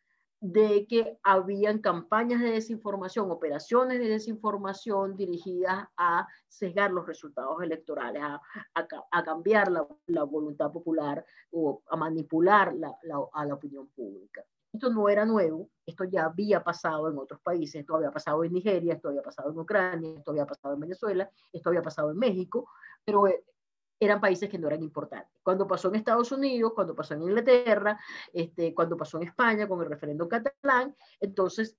de 0.40 0.87
que 0.87 1.18
habían 1.23 1.80
campañas 1.80 2.40
de 2.40 2.52
desinformación, 2.52 3.30
operaciones 3.30 3.99
de 3.99 4.09
desinformación 4.09 5.16
dirigidas 5.16 5.88
a 5.97 6.28
sesgar 6.47 6.92
los 6.92 7.07
resultados 7.07 7.61
electorales, 7.62 8.23
a, 8.23 8.40
a, 8.75 9.25
cambiar 9.25 9.71
la, 9.71 9.87
la, 10.07 10.23
voluntad 10.23 10.71
popular 10.71 11.25
o 11.50 11.83
a 11.90 11.97
manipular 11.97 12.73
la, 12.75 12.95
a 13.33 13.45
la 13.45 13.54
opinión 13.54 13.88
pública. 13.88 14.45
Esto 14.73 14.90
no 14.90 15.09
era 15.09 15.25
nuevo, 15.25 15.71
esto 15.85 16.04
ya 16.04 16.26
había 16.26 16.62
pasado 16.62 17.11
en 17.11 17.18
otros 17.18 17.40
países, 17.40 17.80
esto 17.80 17.97
había 17.97 18.12
pasado 18.12 18.45
en 18.45 18.52
Nigeria, 18.52 18.95
esto 18.95 19.09
había 19.09 19.23
pasado 19.23 19.50
en 19.50 19.59
Ucrania, 19.59 20.14
esto 20.18 20.30
había 20.30 20.47
pasado 20.47 20.75
en 20.75 20.80
Venezuela, 20.80 21.30
esto 21.52 21.71
había 21.71 21.83
pasado 21.83 22.11
en 22.11 22.18
México, 22.18 22.68
pero 23.04 23.26
eh, 23.26 23.42
eran 24.00 24.21
países 24.21 24.49
que 24.49 24.59
no 24.59 24.69
eran 24.69 24.83
importantes. 24.83 25.40
Cuando 25.43 25.67
pasó 25.67 25.88
en 25.88 25.97
Estados 25.97 26.31
Unidos, 26.33 26.73
cuando 26.75 26.95
pasó 26.95 27.14
en 27.14 27.23
Inglaterra, 27.23 27.99
este, 28.33 28.75
cuando 28.75 28.97
pasó 28.97 29.19
en 29.19 29.28
España 29.28 29.67
con 29.67 29.81
el 29.83 29.88
referendo 29.88 30.28
catalán, 30.28 30.95
entonces 31.21 31.76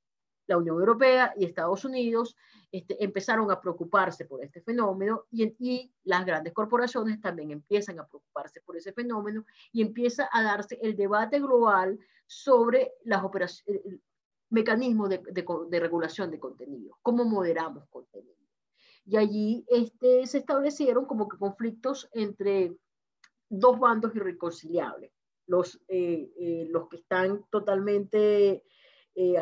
la 0.48 0.58
Unión 0.58 0.80
Europea 0.80 1.34
y 1.38 1.46
Estados 1.46 1.86
Unidos 1.86 2.36
este, 2.72 3.02
empezaron 3.04 3.52
a 3.52 3.62
preocuparse 3.62 4.26
por 4.26 4.44
este 4.44 4.62
fenómeno 4.62 5.26
y, 5.32 5.56
y, 5.60 5.94
las 6.04 6.26
grandes 6.26 6.54
corporaciones 6.54 7.22
también 7.22 7.52
empiezan 7.52 8.00
a 8.00 8.08
preocuparse 8.08 8.62
por 8.62 8.76
ese 8.76 8.92
fenómeno 8.92 9.46
y 9.72 9.84
empieza 9.84 10.28
a 10.32 10.42
darse 10.42 10.80
el 10.82 10.96
debate 10.96 11.40
global 11.40 12.00
sobre 12.26 12.94
los 13.04 13.64
mecanismos 14.50 15.10
de, 15.10 15.20
de, 15.20 15.46
de 15.70 15.80
regulación 15.80 16.32
de 16.32 16.40
contenido, 16.40 16.98
cómo 17.04 17.26
moderamos 17.26 17.88
contenido 17.90 18.39
y 19.10 19.18
allí 19.18 19.66
este, 19.68 20.28
se 20.28 20.38
establecieron 20.38 21.06
como 21.06 21.28
que 21.28 21.38
conflictos 21.38 22.08
entre 22.14 22.76
dos 23.50 23.80
bandos 23.80 24.16
irreconciliables, 24.16 25.12
los, 25.48 25.82
eh, 25.88 26.32
eh, 26.40 26.68
los 26.70 26.88
que 26.90 26.98
están 26.98 27.44
totalmente 27.50 28.64
eh, 29.16 29.36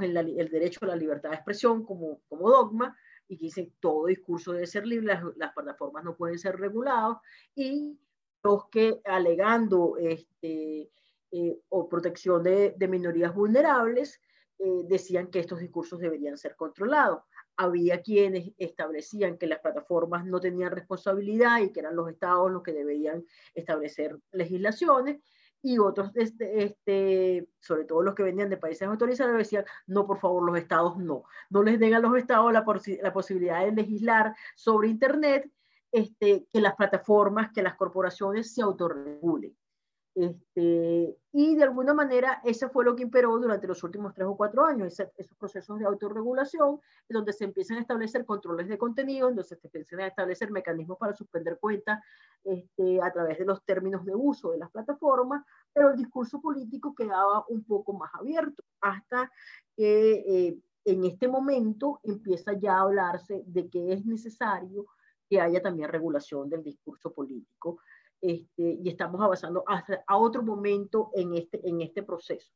en 0.00 0.16
el 0.16 0.48
derecho 0.48 0.80
a 0.82 0.88
la 0.88 0.96
libertad 0.96 1.30
de 1.30 1.36
expresión 1.36 1.84
como, 1.84 2.22
como 2.30 2.48
dogma 2.48 2.96
y 3.28 3.36
que 3.36 3.44
dicen 3.44 3.74
todo 3.78 4.06
discurso 4.06 4.52
debe 4.52 4.66
ser 4.66 4.86
libre, 4.86 5.08
las, 5.08 5.22
las 5.36 5.52
plataformas 5.52 6.02
no 6.02 6.16
pueden 6.16 6.38
ser 6.38 6.56
regulados, 6.58 7.18
y 7.54 8.00
los 8.42 8.70
que 8.70 9.02
alegando 9.04 9.98
este, 9.98 10.90
eh, 11.30 11.60
o 11.68 11.88
protección 11.90 12.42
de 12.42 12.88
minorías 12.88 13.34
vulnerables, 13.34 14.18
decían 14.84 15.28
que 15.28 15.38
estos 15.38 15.58
discursos 15.58 16.00
deberían 16.00 16.36
ser 16.36 16.54
controlados 16.54 17.22
había 17.60 18.00
quienes 18.00 18.52
establecían 18.56 19.36
que 19.36 19.46
las 19.46 19.58
plataformas 19.58 20.24
no 20.24 20.40
tenían 20.40 20.70
responsabilidad 20.70 21.60
y 21.60 21.70
que 21.70 21.80
eran 21.80 21.94
los 21.94 22.08
estados 22.08 22.50
los 22.50 22.62
que 22.62 22.72
deberían 22.72 23.22
establecer 23.54 24.18
legislaciones 24.32 25.20
y 25.60 25.78
otros, 25.78 26.10
este, 26.14 26.64
este, 26.64 27.50
sobre 27.60 27.84
todo 27.84 28.00
los 28.00 28.14
que 28.14 28.22
venían 28.22 28.48
de 28.48 28.56
países 28.56 28.88
autorizados, 28.88 29.36
decían, 29.36 29.66
no, 29.86 30.06
por 30.06 30.18
favor, 30.18 30.42
los 30.42 30.56
estados 30.56 30.96
no, 30.96 31.24
no 31.50 31.62
les 31.62 31.78
den 31.78 31.92
a 31.92 32.00
los 32.00 32.16
estados 32.16 32.50
la, 32.50 32.64
la 33.02 33.12
posibilidad 33.12 33.62
de 33.62 33.72
legislar 33.72 34.34
sobre 34.56 34.88
Internet, 34.88 35.50
este, 35.92 36.46
que 36.50 36.62
las 36.62 36.76
plataformas, 36.76 37.52
que 37.52 37.62
las 37.62 37.74
corporaciones 37.74 38.54
se 38.54 38.62
autorregulen. 38.62 39.54
Este, 40.14 41.16
y 41.32 41.54
de 41.54 41.62
alguna 41.62 41.94
manera, 41.94 42.40
eso 42.44 42.68
fue 42.70 42.84
lo 42.84 42.96
que 42.96 43.04
imperó 43.04 43.38
durante 43.38 43.68
los 43.68 43.82
últimos 43.84 44.12
tres 44.12 44.26
o 44.26 44.36
cuatro 44.36 44.64
años, 44.64 44.98
esos 45.16 45.36
procesos 45.38 45.78
de 45.78 45.86
autorregulación, 45.86 46.80
donde 47.08 47.32
se 47.32 47.44
empiezan 47.44 47.78
a 47.78 47.80
establecer 47.80 48.24
controles 48.24 48.68
de 48.68 48.76
contenido, 48.76 49.28
donde 49.28 49.44
se 49.44 49.58
empiezan 49.62 50.00
a 50.00 50.08
establecer 50.08 50.50
mecanismos 50.50 50.98
para 50.98 51.14
suspender 51.14 51.58
cuentas 51.60 52.00
este, 52.42 53.00
a 53.00 53.12
través 53.12 53.38
de 53.38 53.44
los 53.44 53.64
términos 53.64 54.04
de 54.04 54.14
uso 54.14 54.50
de 54.50 54.58
las 54.58 54.70
plataformas, 54.70 55.44
pero 55.72 55.90
el 55.90 55.96
discurso 55.96 56.40
político 56.40 56.94
quedaba 56.94 57.44
un 57.48 57.62
poco 57.64 57.92
más 57.92 58.10
abierto, 58.14 58.64
hasta 58.80 59.30
que 59.76 60.12
eh, 60.26 60.58
en 60.84 61.04
este 61.04 61.28
momento 61.28 62.00
empieza 62.02 62.52
ya 62.54 62.78
a 62.78 62.80
hablarse 62.80 63.44
de 63.46 63.68
que 63.68 63.92
es 63.92 64.04
necesario 64.04 64.86
que 65.28 65.40
haya 65.40 65.62
también 65.62 65.88
regulación 65.88 66.50
del 66.50 66.64
discurso 66.64 67.12
político 67.12 67.78
este, 68.20 68.78
y 68.82 68.88
estamos 68.88 69.20
avanzando 69.20 69.64
hasta 69.66 70.04
a 70.06 70.16
otro 70.16 70.42
momento 70.42 71.10
en 71.14 71.34
este, 71.34 71.60
en 71.66 71.80
este 71.80 72.02
proceso. 72.02 72.50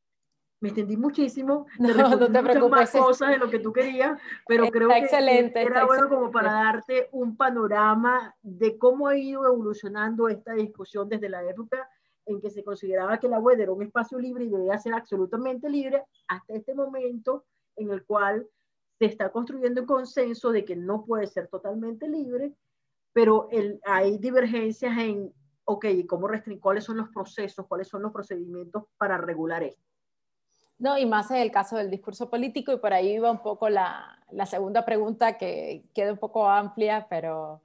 Me 0.61 0.69
extendí 0.69 0.95
muchísimo, 0.95 1.67
no, 1.79 1.93
no 1.93 2.31
te 2.31 2.41
muchas 2.41 2.69
más 2.69 2.91
cosas 2.91 3.29
de 3.29 3.37
lo 3.37 3.49
que 3.49 3.59
tú 3.59 3.73
querías, 3.73 4.19
pero 4.47 4.67
creo 4.67 4.89
que 4.89 4.97
excelente, 4.99 5.61
era 5.61 5.85
bueno 5.85 6.07
como 6.07 6.31
para 6.31 6.51
darte 6.53 7.09
un 7.11 7.35
panorama 7.35 8.33
de 8.41 8.77
cómo 8.77 9.07
ha 9.07 9.17
ido 9.17 9.45
evolucionando 9.45 10.29
esta 10.29 10.53
discusión 10.53 11.09
desde 11.09 11.29
la 11.29 11.43
época 11.43 11.89
en 12.25 12.41
que 12.41 12.49
se 12.49 12.63
consideraba 12.63 13.19
que 13.19 13.27
la 13.27 13.39
web 13.39 13.59
era 13.59 13.71
un 13.71 13.83
espacio 13.83 14.17
libre 14.17 14.45
y 14.45 14.49
debía 14.49 14.77
ser 14.79 14.93
absolutamente 14.93 15.69
libre, 15.69 16.03
hasta 16.27 16.53
este 16.53 16.73
momento 16.73 17.45
en 17.75 17.91
el 17.91 18.03
cual 18.05 18.47
se 18.97 19.05
está 19.05 19.31
construyendo 19.31 19.81
el 19.81 19.87
consenso 19.87 20.51
de 20.51 20.63
que 20.63 20.75
no 20.75 21.05
puede 21.05 21.27
ser 21.27 21.47
totalmente 21.47 22.07
libre, 22.07 22.53
pero 23.13 23.47
el, 23.51 23.79
hay 23.83 24.17
divergencias 24.17 24.97
en 24.97 25.33
ok, 25.65 25.85
¿cómo 26.07 26.27
restringir? 26.27 26.61
¿Cuáles 26.61 26.83
son 26.83 26.97
los 26.97 27.09
procesos? 27.09 27.65
¿Cuáles 27.67 27.87
son 27.87 28.01
los 28.01 28.11
procedimientos 28.11 28.83
para 28.97 29.17
regular 29.17 29.63
esto? 29.63 29.83
No, 30.77 30.97
y 30.97 31.05
más 31.05 31.31
en 31.31 31.37
el 31.37 31.51
caso 31.51 31.77
del 31.77 31.89
discurso 31.89 32.29
político, 32.29 32.73
y 32.73 32.77
por 32.77 32.93
ahí 32.93 33.13
iba 33.13 33.31
un 33.31 33.41
poco 33.41 33.69
la, 33.69 34.19
la 34.31 34.45
segunda 34.45 34.85
pregunta 34.85 35.37
que 35.37 35.85
queda 35.93 36.11
un 36.11 36.17
poco 36.17 36.49
amplia, 36.49 37.07
pero 37.09 37.61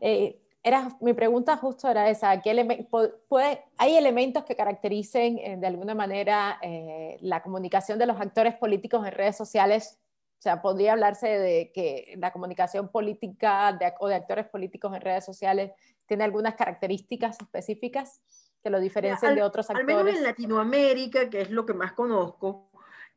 eh, 0.00 0.40
era, 0.62 0.88
mi 1.00 1.12
pregunta 1.12 1.58
justo 1.58 1.90
era 1.90 2.08
esa, 2.08 2.40
¿qué 2.40 2.86
puede, 3.28 3.64
¿hay 3.76 3.96
elementos 3.96 4.44
que 4.44 4.56
caractericen 4.56 5.38
eh, 5.38 5.56
de 5.58 5.66
alguna 5.66 5.94
manera 5.94 6.58
eh, 6.62 7.18
la 7.20 7.42
comunicación 7.42 7.98
de 7.98 8.06
los 8.06 8.18
actores 8.18 8.54
políticos 8.54 9.06
en 9.06 9.12
redes 9.12 9.36
sociales? 9.36 10.00
O 10.38 10.42
sea, 10.44 10.62
podría 10.62 10.92
hablarse 10.92 11.28
de 11.28 11.70
que 11.72 12.14
la 12.18 12.32
comunicación 12.32 12.88
política 12.88 13.72
de, 13.72 13.92
o 14.00 14.08
de 14.08 14.14
actores 14.14 14.46
políticos 14.46 14.94
en 14.94 15.02
redes 15.02 15.24
sociales 15.24 15.72
tiene 16.06 16.24
algunas 16.24 16.54
características 16.54 17.40
específicas 17.40 18.22
que 18.62 18.70
lo 18.70 18.80
diferencian 18.80 19.34
de 19.34 19.42
otros 19.42 19.68
actores. 19.68 19.96
Al 19.96 20.04
menos 20.04 20.18
en 20.18 20.24
Latinoamérica, 20.24 21.28
que 21.28 21.42
es 21.42 21.50
lo 21.50 21.66
que 21.66 21.74
más 21.74 21.92
conozco, 21.92 22.70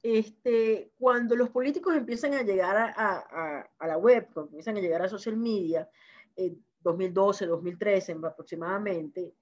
este, 0.03 0.91
cuando 1.00 1.36
los 1.36 1.50
políticos 1.50 1.96
empiezan 1.96 2.34
a 2.34 2.44
llegar 2.44 2.75
a, 2.77 2.94
a, 2.96 3.70
a 3.77 3.88
la 3.88 3.98
web, 3.98 4.27
cuando 4.34 4.51
empiezan 4.51 4.77
a 4.77 4.82
llegar 4.82 5.01
a 5.01 5.10
social 5.10 5.38
media, 5.38 5.89
en 6.36 6.63
2012, 6.82 7.46
2013 7.46 8.17
aproximadamente, 8.24 9.34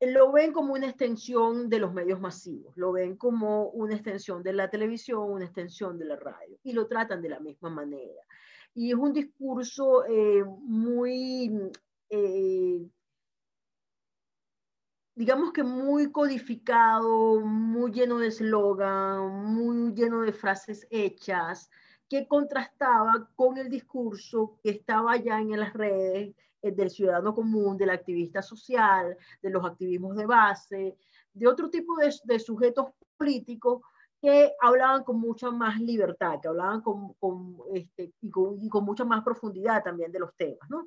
lo 0.00 0.32
ven 0.32 0.52
como 0.52 0.74
una 0.74 0.88
extensión 0.88 1.68
de 1.68 1.78
los 1.78 1.92
medios 1.92 2.20
masivos, 2.20 2.76
lo 2.76 2.92
ven 2.92 3.16
como 3.16 3.68
una 3.70 3.94
extensión 3.94 4.42
de 4.42 4.52
la 4.52 4.68
televisión, 4.68 5.30
una 5.30 5.44
extensión 5.44 5.98
de 5.98 6.04
la 6.04 6.16
radio, 6.16 6.58
y 6.62 6.72
lo 6.72 6.86
tratan 6.86 7.22
de 7.22 7.28
la 7.28 7.40
misma 7.40 7.70
manera. 7.70 8.22
Y 8.74 8.90
es 8.90 8.96
un 8.96 9.12
discurso 9.12 10.04
eh, 10.06 10.44
muy 10.44 11.70
eh, 12.10 12.88
digamos 15.14 15.52
que 15.52 15.62
muy 15.62 16.10
codificado, 16.10 17.40
muy 17.40 17.92
lleno 17.92 18.18
de 18.18 18.28
eslogan, 18.28 19.54
muy 19.54 19.94
lleno 19.94 20.22
de 20.22 20.32
frases 20.32 20.86
hechas, 20.90 21.70
que 22.08 22.26
contrastaba 22.26 23.30
con 23.34 23.58
el 23.58 23.68
discurso 23.68 24.58
que 24.62 24.70
estaba 24.70 25.16
ya 25.16 25.40
en 25.40 25.58
las 25.58 25.72
redes 25.72 26.34
eh, 26.62 26.72
del 26.72 26.90
ciudadano 26.90 27.34
común, 27.34 27.76
del 27.76 27.90
activista 27.90 28.42
social, 28.42 29.16
de 29.40 29.50
los 29.50 29.64
activismos 29.64 30.16
de 30.16 30.26
base, 30.26 30.96
de 31.32 31.46
otro 31.46 31.70
tipo 31.70 31.96
de, 31.96 32.12
de 32.24 32.38
sujetos 32.38 32.88
políticos 33.16 33.82
que 34.24 34.54
hablaban 34.58 35.04
con 35.04 35.20
mucha 35.20 35.50
más 35.50 35.78
libertad, 35.78 36.40
que 36.40 36.48
hablaban 36.48 36.80
con, 36.80 37.12
con, 37.20 37.58
este, 37.74 38.14
y, 38.22 38.30
con, 38.30 38.58
y, 38.58 38.70
con, 38.70 38.82
mucha 38.82 39.04
más 39.04 39.22
profundidad 39.22 39.84
también 39.84 40.10
de 40.10 40.18
los 40.18 40.34
temas. 40.34 40.66
¿no? 40.70 40.86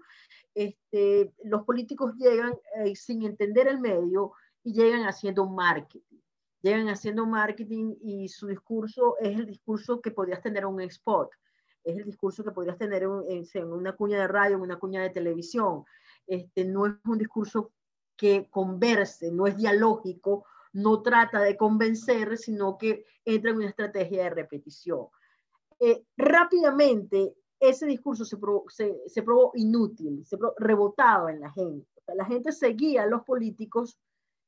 Este, 0.55 1.31
los 1.43 1.61
políticos 1.61 2.15
llegan 2.17 2.55
eh, 2.83 2.95
sin 2.95 3.21
entender 3.21 3.67
el 3.67 3.79
medio 3.79 4.31
y 4.63 4.73
llegan 4.73 5.03
haciendo 5.03 5.45
marketing. 5.45 6.17
Llegan 6.63 6.89
haciendo 6.89 7.27
marketing 7.27 7.93
y 8.01 8.27
su 8.27 8.47
discurso 8.47 9.17
es 9.19 9.37
el 9.37 9.45
discurso 9.45 10.01
que 10.01 10.09
podrías 10.09 10.41
tener 10.41 10.63
en 10.63 10.69
un 10.69 10.81
spot, 10.81 11.29
es 11.83 11.95
el 11.95 12.05
discurso 12.05 12.43
que 12.43 12.49
podrías 12.49 12.79
tener 12.79 13.03
en, 13.03 13.45
en 13.53 13.71
una 13.71 13.95
cuña 13.95 14.19
de 14.19 14.27
radio, 14.27 14.55
en 14.55 14.63
una 14.63 14.79
cuña 14.79 15.03
de 15.03 15.11
televisión. 15.11 15.85
Este, 16.25 16.65
no 16.65 16.87
es 16.87 16.93
un 17.05 17.19
discurso 17.19 17.71
que 18.15 18.49
converse, 18.49 19.31
no 19.31 19.45
es 19.45 19.55
dialógico, 19.57 20.43
no 20.77 21.01
trata 21.01 21.41
de 21.41 21.57
convencer, 21.57 22.37
sino 22.37 22.77
que 22.77 23.03
entra 23.25 23.49
en 23.49 23.57
una 23.57 23.69
estrategia 23.69 24.23
de 24.23 24.29
repetición. 24.29 25.07
Eh, 25.79 26.05
rápidamente, 26.15 27.35
ese 27.59 27.87
discurso 27.87 28.23
se 28.23 28.37
probó, 28.37 28.65
se, 28.69 29.01
se 29.07 29.23
probó 29.23 29.51
inútil, 29.55 30.23
se 30.23 30.37
probó, 30.37 30.53
rebotaba 30.57 31.31
en 31.31 31.41
la 31.41 31.51
gente. 31.51 31.89
La 32.15 32.25
gente 32.25 32.51
seguía 32.51 33.03
a 33.03 33.07
los 33.07 33.23
políticos, 33.23 33.97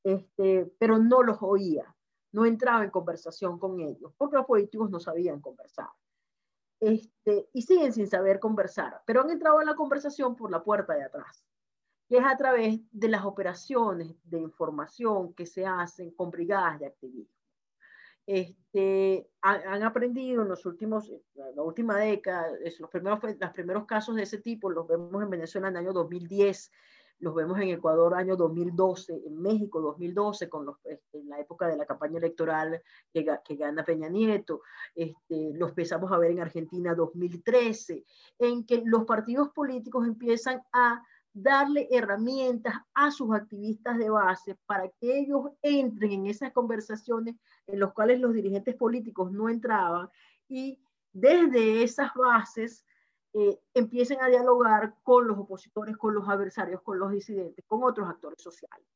este, 0.03 0.71
pero 0.77 0.99
no 0.99 1.23
los 1.23 1.37
oía, 1.41 1.95
no 2.31 2.45
entraba 2.45 2.83
en 2.83 2.91
conversación 2.91 3.57
con 3.57 3.79
ellos, 3.79 4.13
porque 4.15 4.37
los 4.37 4.45
políticos 4.45 4.91
no 4.91 4.99
sabían 4.99 5.41
conversar. 5.41 5.89
Este, 6.79 7.49
y 7.53 7.63
siguen 7.63 7.91
sin 7.91 8.07
saber 8.07 8.39
conversar, 8.39 9.01
pero 9.05 9.21
han 9.21 9.31
entrado 9.31 9.61
en 9.61 9.67
la 9.67 9.75
conversación 9.75 10.35
por 10.35 10.51
la 10.51 10.63
puerta 10.63 10.93
de 10.93 11.03
atrás 11.03 11.43
que 12.09 12.17
es 12.17 12.25
a 12.25 12.35
través 12.35 12.79
de 12.91 13.07
las 13.07 13.23
operaciones 13.23 14.15
de 14.23 14.39
información 14.39 15.33
que 15.35 15.45
se 15.45 15.65
hacen 15.65 16.09
con 16.11 16.31
brigadas 16.31 16.79
de 16.79 16.87
activismo. 16.87 17.35
Este, 18.25 19.29
han, 19.41 19.83
aprendido 19.83 20.41
en 20.41 20.49
los 20.49 20.65
últimos, 20.65 21.11
la 21.35 21.61
última 21.61 21.97
década, 21.97 22.47
los 22.79 22.89
primeros, 22.89 23.19
los 23.23 23.51
primeros 23.51 23.85
casos 23.85 24.15
de 24.15 24.23
ese 24.23 24.39
tipo 24.39 24.69
los 24.69 24.87
vemos 24.87 25.21
en 25.23 25.29
Venezuela 25.29 25.67
en 25.67 25.77
el 25.77 25.85
año 25.85 25.93
2010, 25.93 26.71
los 27.19 27.35
vemos 27.35 27.59
en 27.59 27.69
Ecuador 27.69 28.15
año 28.15 28.35
2012, 28.35 29.13
en 29.25 29.41
México 29.41 29.81
2012, 29.81 30.49
con 30.49 30.65
los, 30.65 30.77
este, 30.85 31.19
en 31.19 31.29
la 31.29 31.39
época 31.39 31.67
de 31.67 31.77
la 31.77 31.85
campaña 31.85 32.17
electoral 32.17 32.81
que, 33.11 33.25
que 33.43 33.55
gana 33.55 33.83
Peña 33.83 34.09
Nieto, 34.09 34.61
este, 34.95 35.51
los 35.53 35.69
empezamos 35.69 36.11
a 36.11 36.17
ver 36.17 36.31
en 36.31 36.39
Argentina 36.39 36.95
2013, 36.95 38.05
en 38.39 38.65
que 38.65 38.81
los 38.85 39.05
partidos 39.05 39.49
políticos 39.49 40.07
empiezan 40.07 40.61
a 40.71 41.03
darle 41.41 41.87
herramientas 41.91 42.73
a 42.93 43.11
sus 43.11 43.33
activistas 43.33 43.97
de 43.97 44.09
base 44.09 44.57
para 44.65 44.89
que 44.89 45.19
ellos 45.19 45.51
entren 45.61 46.11
en 46.11 46.27
esas 46.27 46.51
conversaciones 46.51 47.35
en 47.67 47.79
las 47.79 47.93
cuales 47.93 48.19
los 48.19 48.33
dirigentes 48.33 48.75
políticos 48.75 49.31
no 49.31 49.49
entraban 49.49 50.09
y 50.47 50.79
desde 51.11 51.83
esas 51.83 52.13
bases 52.13 52.85
eh, 53.33 53.59
empiecen 53.73 54.21
a 54.21 54.27
dialogar 54.27 54.95
con 55.03 55.27
los 55.27 55.37
opositores, 55.37 55.97
con 55.97 56.15
los 56.15 56.27
adversarios, 56.27 56.81
con 56.81 56.99
los 56.99 57.11
disidentes, 57.11 57.63
con 57.67 57.83
otros 57.83 58.09
actores 58.09 58.41
sociales. 58.41 58.87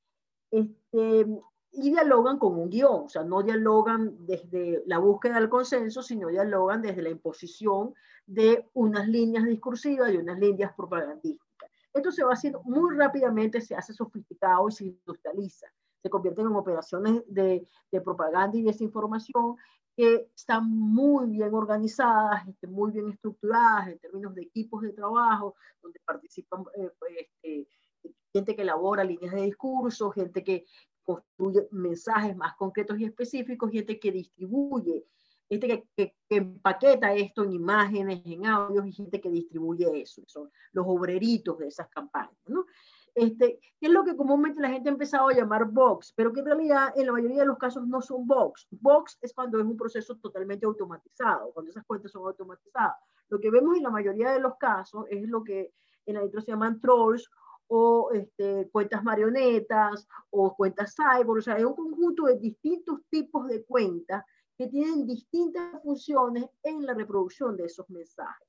Este, 0.49 1.27
y 1.75 1.89
dialogan 1.89 2.37
con 2.37 2.53
un 2.53 2.69
guion, 2.69 3.05
o 3.05 3.09
sea, 3.09 3.23
no 3.23 3.41
dialogan 3.41 4.25
desde 4.25 4.83
la 4.85 4.99
búsqueda 4.99 5.39
del 5.39 5.49
consenso, 5.49 6.03
sino 6.03 6.27
dialogan 6.27 6.81
desde 6.81 7.01
la 7.01 7.09
imposición 7.09 7.95
de 8.27 8.69
unas 8.73 9.07
líneas 9.07 9.45
discursivas 9.45 10.13
y 10.13 10.17
unas 10.17 10.39
líneas 10.39 10.73
propagandísticas. 10.73 11.42
Esto 11.93 12.11
se 12.11 12.23
va 12.23 12.33
haciendo 12.33 12.61
muy 12.63 12.95
rápidamente, 12.95 13.61
se 13.61 13.75
hace 13.75 13.93
sofisticado 13.93 14.67
y 14.67 14.71
se 14.71 14.85
industrializa. 14.85 15.67
Se 16.01 16.09
convierten 16.09 16.47
en 16.47 16.55
operaciones 16.55 17.23
de, 17.27 17.67
propaganda 18.03 18.57
y 18.57 18.63
desinformación 18.63 19.55
que 19.95 20.31
están 20.35 20.67
muy 20.67 21.29
bien 21.29 21.53
organizadas, 21.53 22.47
este, 22.47 22.65
muy 22.67 22.91
bien 22.91 23.09
estructuradas 23.09 23.89
en 23.89 23.99
términos 23.99 24.33
de 24.33 24.41
equipos 24.41 24.81
de 24.81 24.91
trabajo, 24.91 25.55
donde 25.83 25.99
participan 26.03 26.63
eh, 26.75 26.89
pues, 26.97 27.11
este, 27.15 27.67
gente 28.33 28.55
que 28.55 28.63
elabora 28.63 29.03
líneas 29.03 29.35
de 29.35 29.43
discurso, 29.43 30.09
gente 30.09 30.43
que 30.43 30.65
construye 31.03 31.67
mensajes 31.71 32.35
más 32.35 32.55
concretos 32.55 32.99
y 32.99 33.05
específicos, 33.05 33.71
gente 33.71 33.99
que 33.99 34.11
distribuye 34.11 35.05
gente 35.49 35.67
que, 35.67 35.87
que, 35.95 36.15
que, 36.29 36.35
empaqueta 36.37 37.13
esto 37.13 37.43
en 37.43 37.53
imágenes, 37.53 38.21
en 38.25 38.45
audios, 38.45 38.87
y 38.87 38.93
gente 38.93 39.21
que 39.21 39.29
distribuye 39.29 40.01
eso, 40.01 40.23
son 40.27 40.49
los 40.71 40.85
obreritos 40.87 41.57
de 41.59 41.67
esas 41.67 41.89
campañas, 41.89 42.37
¿no? 42.47 42.65
Este, 43.15 43.59
que 43.79 43.87
es 43.87 43.91
lo 43.91 44.03
que 44.03 44.15
comúnmente 44.15 44.59
la 44.59 44.69
gente 44.69 44.89
ha 44.89 44.91
empezado 44.91 45.29
a 45.29 45.33
llamar 45.33 45.65
box, 45.65 46.13
pero 46.15 46.33
que 46.33 46.39
en 46.39 46.47
realidad 46.47 46.93
en 46.95 47.05
la 47.05 47.11
mayoría 47.11 47.41
de 47.41 47.45
los 47.45 47.59
casos 47.59 47.87
no 47.87 48.01
son 48.01 48.25
box. 48.25 48.67
Box 48.71 49.19
es 49.21 49.33
cuando 49.33 49.59
es 49.59 49.65
un 49.65 49.77
proceso 49.77 50.17
totalmente 50.17 50.65
automatizado, 50.65 51.51
cuando 51.53 51.69
esas 51.69 51.85
cuentas 51.85 52.11
son 52.11 52.25
automatizadas. 52.25 52.95
Lo 53.29 53.39
que 53.39 53.51
vemos 53.51 53.77
en 53.77 53.83
la 53.83 53.91
mayoría 53.91 54.31
de 54.31 54.39
los 54.39 54.57
casos 54.57 55.05
es 55.11 55.27
lo 55.29 55.43
que 55.43 55.73
en 56.07 56.15
la 56.15 56.23
intro 56.23 56.41
se 56.41 56.51
llaman 56.51 56.79
trolls 56.81 57.29
o 57.67 58.11
este, 58.13 58.69
cuentas 58.71 59.03
marionetas 59.03 60.07
o 60.31 60.55
cuentas 60.55 60.95
cyber, 60.95 61.37
o 61.37 61.41
sea, 61.41 61.57
es 61.57 61.65
un 61.65 61.75
conjunto 61.75 62.25
de 62.25 62.37
distintos 62.37 62.99
tipos 63.09 63.47
de 63.47 63.63
cuentas 63.63 64.23
que 64.57 64.67
tienen 64.67 65.05
distintas 65.05 65.81
funciones 65.81 66.45
en 66.63 66.85
la 66.85 66.93
reproducción 66.93 67.57
de 67.57 67.65
esos 67.65 67.89
mensajes. 67.89 68.47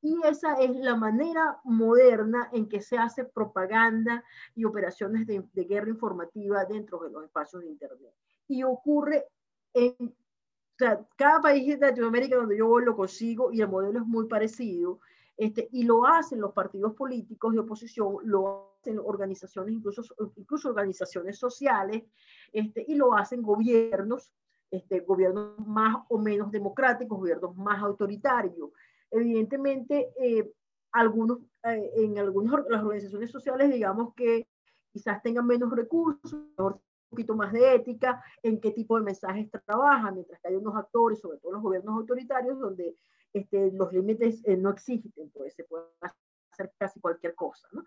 Y 0.00 0.16
esa 0.24 0.54
es 0.54 0.76
la 0.76 0.94
manera 0.94 1.58
moderna 1.64 2.48
en 2.52 2.68
que 2.68 2.80
se 2.80 2.96
hace 2.96 3.24
propaganda 3.24 4.22
y 4.54 4.64
operaciones 4.64 5.26
de, 5.26 5.42
guerra 5.64 5.88
informativa 5.88 6.64
dentro 6.64 7.00
de 7.00 7.10
los 7.10 7.24
espacios 7.24 7.62
de 7.62 7.68
Internet. 7.68 8.14
Y 8.46 8.62
ocurre 8.62 9.26
en 9.74 9.94
o 10.00 10.78
sea, 10.78 11.04
cada 11.16 11.40
país 11.40 11.66
de 11.66 11.88
Latinoamérica 11.88 12.36
donde 12.36 12.56
yo 12.56 12.68
voy 12.68 12.84
lo 12.84 12.94
consigo 12.94 13.50
y 13.52 13.60
el 13.60 13.68
modelo 13.68 13.98
es 13.98 14.06
muy 14.06 14.28
parecido. 14.28 15.00
Este, 15.36 15.68
y 15.72 15.84
lo 15.84 16.04
hacen 16.04 16.40
los 16.40 16.52
partidos 16.52 16.94
políticos 16.94 17.52
de 17.52 17.60
oposición, 17.60 18.18
lo 18.24 18.74
hacen 18.80 18.98
organizaciones, 18.98 19.74
incluso, 19.74 20.02
incluso 20.36 20.68
organizaciones 20.68 21.38
sociales, 21.38 22.04
este, 22.52 22.84
y 22.86 22.94
lo 22.94 23.14
hacen 23.14 23.42
gobiernos 23.42 24.32
este, 24.70 25.00
gobiernos 25.00 25.58
más 25.66 26.04
o 26.08 26.18
menos 26.18 26.50
democráticos, 26.50 27.18
gobiernos 27.18 27.56
más 27.56 27.82
autoritarios. 27.82 28.70
Evidentemente, 29.10 30.12
eh, 30.20 30.52
algunos, 30.92 31.38
eh, 31.64 31.90
en 31.96 32.18
algunas 32.18 32.64
las 32.68 32.82
organizaciones 32.82 33.30
sociales, 33.30 33.70
digamos 33.70 34.14
que 34.14 34.46
quizás 34.92 35.22
tengan 35.22 35.46
menos 35.46 35.70
recursos, 35.70 36.32
un 36.32 36.80
poquito 37.10 37.34
más 37.34 37.52
de 37.52 37.74
ética, 37.74 38.22
en 38.42 38.60
qué 38.60 38.70
tipo 38.72 38.98
de 38.98 39.04
mensajes 39.04 39.50
trabajan, 39.64 40.14
mientras 40.14 40.40
que 40.40 40.48
hay 40.48 40.56
unos 40.56 40.76
actores, 40.76 41.20
sobre 41.20 41.38
todo 41.38 41.52
los 41.52 41.62
gobiernos 41.62 41.94
autoritarios, 41.94 42.58
donde 42.58 42.96
este, 43.32 43.72
los 43.72 43.92
límites 43.92 44.42
eh, 44.44 44.56
no 44.56 44.70
existen, 44.70 45.30
pues 45.30 45.54
se 45.54 45.64
puede 45.64 45.84
hacer 46.00 46.72
casi 46.78 47.00
cualquier 47.00 47.34
cosa. 47.34 47.68
¿no? 47.72 47.84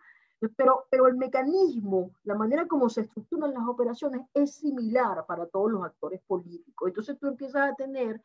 Pero, 0.56 0.88
pero 0.90 1.08
el 1.08 1.16
mecanismo, 1.18 2.12
la 2.24 2.36
manera 2.36 2.68
como 2.68 2.90
se 2.90 3.02
estructuran 3.02 3.54
las 3.54 3.68
operaciones 3.68 4.22
es 4.34 4.56
similar 4.56 5.24
para 5.28 5.46
todos 5.46 5.72
los 5.72 5.84
actores 5.84 6.20
políticos. 6.26 6.88
Entonces 6.88 7.20
tú 7.20 7.28
empiezas 7.28 7.72
a 7.72 7.76
tener 7.76 8.22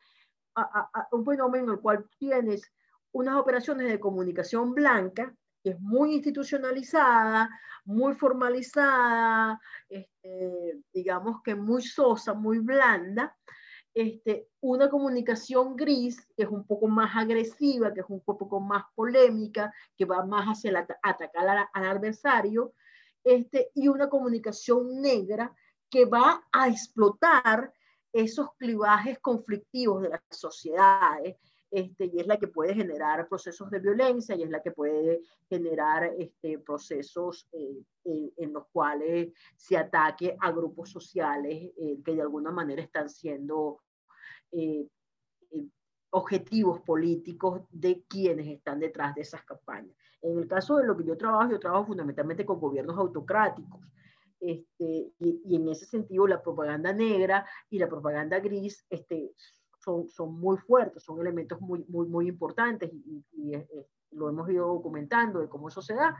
un 1.11 1.25
fenómeno 1.25 1.65
en 1.65 1.69
el 1.71 1.79
cual 1.79 2.09
tienes 2.17 2.71
unas 3.11 3.35
operaciones 3.35 3.87
de 3.87 3.99
comunicación 3.99 4.73
blanca, 4.73 5.33
que 5.63 5.71
es 5.71 5.79
muy 5.79 6.15
institucionalizada, 6.15 7.49
muy 7.85 8.13
formalizada, 8.15 9.59
este, 9.87 10.81
digamos 10.93 11.41
que 11.43 11.55
muy 11.55 11.81
sosa, 11.81 12.33
muy 12.33 12.59
blanda, 12.59 13.35
este, 13.97 14.47
una 14.61 14.91
comunicación 14.91 15.75
gris, 15.75 16.23
que 16.35 16.43
es 16.43 16.49
un 16.49 16.67
poco 16.67 16.87
más 16.87 17.15
agresiva, 17.15 17.91
que 17.91 18.01
es 18.01 18.05
un 18.09 18.21
poco 18.21 18.59
más 18.59 18.83
polémica, 18.93 19.73
que 19.97 20.05
va 20.05 20.23
más 20.23 20.45
hacia 20.45 20.69
el 20.69 20.75
atacar 21.01 21.67
al, 21.73 21.83
adversario, 21.83 22.73
este, 23.23 23.71
y 23.73 23.87
una 23.87 24.07
comunicación 24.07 25.01
negra 25.01 25.51
que 25.89 26.05
va 26.05 26.47
a 26.51 26.67
explotar 26.67 27.73
esos 28.13 28.49
clivajes 28.57 29.17
conflictivos 29.17 30.03
de 30.03 30.09
las 30.09 30.21
sociedades, 30.29 31.37
este, 31.71 32.05
y 32.05 32.19
es 32.19 32.27
la 32.27 32.37
que 32.37 32.49
puede 32.49 32.75
generar 32.75 33.27
procesos 33.27 33.71
de 33.71 33.79
violencia 33.79 34.35
y 34.35 34.43
es 34.43 34.49
la 34.51 34.61
que 34.61 34.71
puede 34.71 35.21
generar 35.49 36.13
procesos 36.63 37.49
eh, 37.51 37.83
en, 38.37 38.53
los 38.53 38.67
cuales 38.71 39.33
se 39.55 39.75
ataque 39.75 40.37
a 40.39 40.51
grupos 40.51 40.91
sociales 40.91 41.71
eh, 41.77 41.97
que 42.05 42.13
de 42.13 42.21
alguna 42.21 42.51
manera 42.51 42.83
están 42.83 43.09
siendo 43.09 43.79
eh, 44.51 44.87
eh, 45.51 45.67
objetivos 46.11 46.81
políticos 46.81 47.61
de 47.69 48.03
quienes 48.07 48.47
están 48.47 48.79
detrás 48.79 49.15
de 49.15 49.21
esas 49.21 49.43
campañas. 49.43 49.95
En 50.21 50.37
el 50.39 50.47
caso 50.47 50.77
de 50.77 50.85
lo 50.85 50.97
que 50.97 51.03
yo 51.03 51.17
trabajo, 51.17 51.51
yo 51.51 51.59
trabajo 51.59 51.87
fundamentalmente 51.87 52.45
con 52.45 52.59
gobiernos 52.59 52.97
autocráticos. 52.97 53.81
Este, 54.39 55.13
y, 55.19 55.41
y, 55.45 55.55
en 55.55 55.67
ese 55.69 55.85
sentido, 55.85 56.27
la 56.27 56.41
propaganda 56.41 56.93
negra 56.93 57.45
y 57.69 57.79
la 57.79 57.87
propaganda 57.87 58.39
gris 58.39 58.85
este, 58.89 59.33
son, 59.79 60.07
son 60.09 60.39
muy 60.39 60.57
fuertes, 60.57 61.03
son 61.03 61.19
elementos 61.19 61.59
muy, 61.59 61.83
muy, 61.87 62.07
muy 62.07 62.27
importantes 62.27 62.91
y, 62.93 63.25
y, 63.31 63.55
y 63.55 63.65
lo 64.11 64.29
hemos 64.29 64.49
ido 64.49 64.67
documentando 64.67 65.39
de 65.39 65.49
cómo 65.49 65.69
eso 65.69 65.81
se 65.81 65.95
da, 65.95 66.15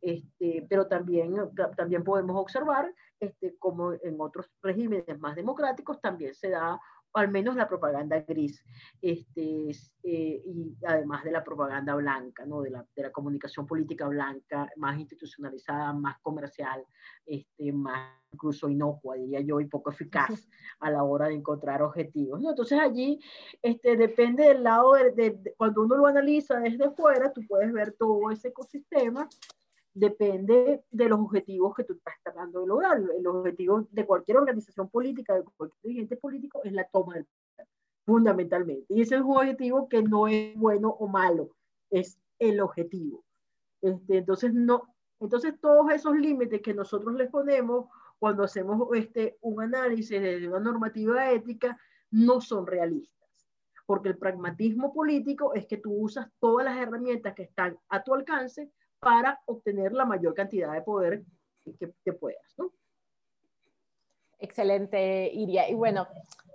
este, 0.00 0.66
pero 0.68 0.86
también, 0.86 1.34
también 1.76 2.04
podemos 2.04 2.36
observar 2.36 2.92
este, 3.20 3.56
como 3.58 3.92
en 3.92 4.16
otros 4.20 4.50
regímenes 4.62 5.18
más 5.18 5.34
democráticos 5.34 6.00
también 6.00 6.34
se 6.34 6.50
da 6.50 6.80
al 7.14 7.30
menos 7.30 7.56
la 7.56 7.68
propaganda 7.68 8.20
gris, 8.20 8.64
este, 9.00 9.70
eh, 10.02 10.42
y 10.44 10.76
además 10.86 11.24
de 11.24 11.32
la 11.32 11.42
propaganda 11.42 11.94
blanca, 11.94 12.44
¿no? 12.44 12.62
de, 12.62 12.70
la, 12.70 12.86
de 12.94 13.02
la 13.02 13.12
comunicación 13.12 13.66
política 13.66 14.06
blanca, 14.06 14.68
más 14.76 14.98
institucionalizada, 14.98 15.92
más 15.92 16.18
comercial, 16.20 16.84
este, 17.26 17.72
más 17.72 18.18
incluso 18.30 18.68
inocua, 18.68 19.16
diría 19.16 19.40
yo, 19.40 19.58
y 19.60 19.66
poco 19.66 19.90
eficaz 19.90 20.48
a 20.80 20.90
la 20.90 21.02
hora 21.02 21.28
de 21.28 21.34
encontrar 21.34 21.82
objetivos. 21.82 22.40
¿no? 22.40 22.50
Entonces 22.50 22.78
allí 22.78 23.18
este, 23.62 23.96
depende 23.96 24.44
del 24.44 24.62
lado, 24.62 24.92
de, 24.92 25.54
cuando 25.56 25.82
uno 25.82 25.96
lo 25.96 26.06
analiza 26.06 26.60
desde 26.60 26.90
fuera, 26.90 27.32
tú 27.32 27.40
puedes 27.48 27.72
ver 27.72 27.94
todo 27.98 28.30
ese 28.30 28.48
ecosistema 28.48 29.28
depende 29.94 30.84
de 30.90 31.08
los 31.08 31.18
objetivos 31.20 31.74
que 31.74 31.84
tú 31.84 31.94
estás 31.94 32.14
tratando 32.22 32.60
de 32.60 32.66
lograr. 32.66 33.00
El 33.16 33.26
objetivo 33.26 33.86
de 33.90 34.06
cualquier 34.06 34.38
organización 34.38 34.88
política, 34.88 35.34
de 35.34 35.44
cualquier 35.56 35.80
dirigente 35.82 36.16
político, 36.16 36.60
es 36.64 36.72
la 36.72 36.84
toma 36.88 37.14
del 37.14 37.26
poder, 37.26 37.68
fundamentalmente. 38.04 38.86
Y 38.88 39.02
ese 39.02 39.16
es 39.16 39.22
un 39.22 39.36
objetivo 39.36 39.88
que 39.88 40.02
no 40.02 40.28
es 40.28 40.56
bueno 40.56 40.88
o 40.90 41.08
malo, 41.08 41.56
es 41.90 42.18
el 42.38 42.60
objetivo. 42.60 43.24
Este, 43.80 44.18
entonces, 44.18 44.52
no, 44.54 44.94
entonces, 45.20 45.54
todos 45.60 45.90
esos 45.92 46.16
límites 46.16 46.62
que 46.62 46.74
nosotros 46.74 47.14
les 47.14 47.28
ponemos 47.30 47.86
cuando 48.18 48.44
hacemos 48.44 48.88
este, 48.94 49.36
un 49.40 49.62
análisis 49.62 50.20
de 50.20 50.48
una 50.48 50.60
normativa 50.60 51.30
ética 51.30 51.78
no 52.10 52.40
son 52.40 52.66
realistas. 52.66 53.16
Porque 53.86 54.10
el 54.10 54.18
pragmatismo 54.18 54.92
político 54.92 55.54
es 55.54 55.66
que 55.66 55.78
tú 55.78 55.92
usas 55.92 56.28
todas 56.38 56.64
las 56.64 56.76
herramientas 56.76 57.34
que 57.34 57.44
están 57.44 57.78
a 57.88 58.02
tu 58.02 58.14
alcance 58.14 58.70
para 59.00 59.40
obtener 59.46 59.92
la 59.92 60.04
mayor 60.04 60.34
cantidad 60.34 60.72
de 60.72 60.82
poder 60.82 61.24
que, 62.04 62.12
puedas, 62.12 62.54
¿no? 62.56 62.72
Excelente, 64.38 65.30
Iria. 65.32 65.68
Y 65.68 65.74
bueno, 65.74 66.08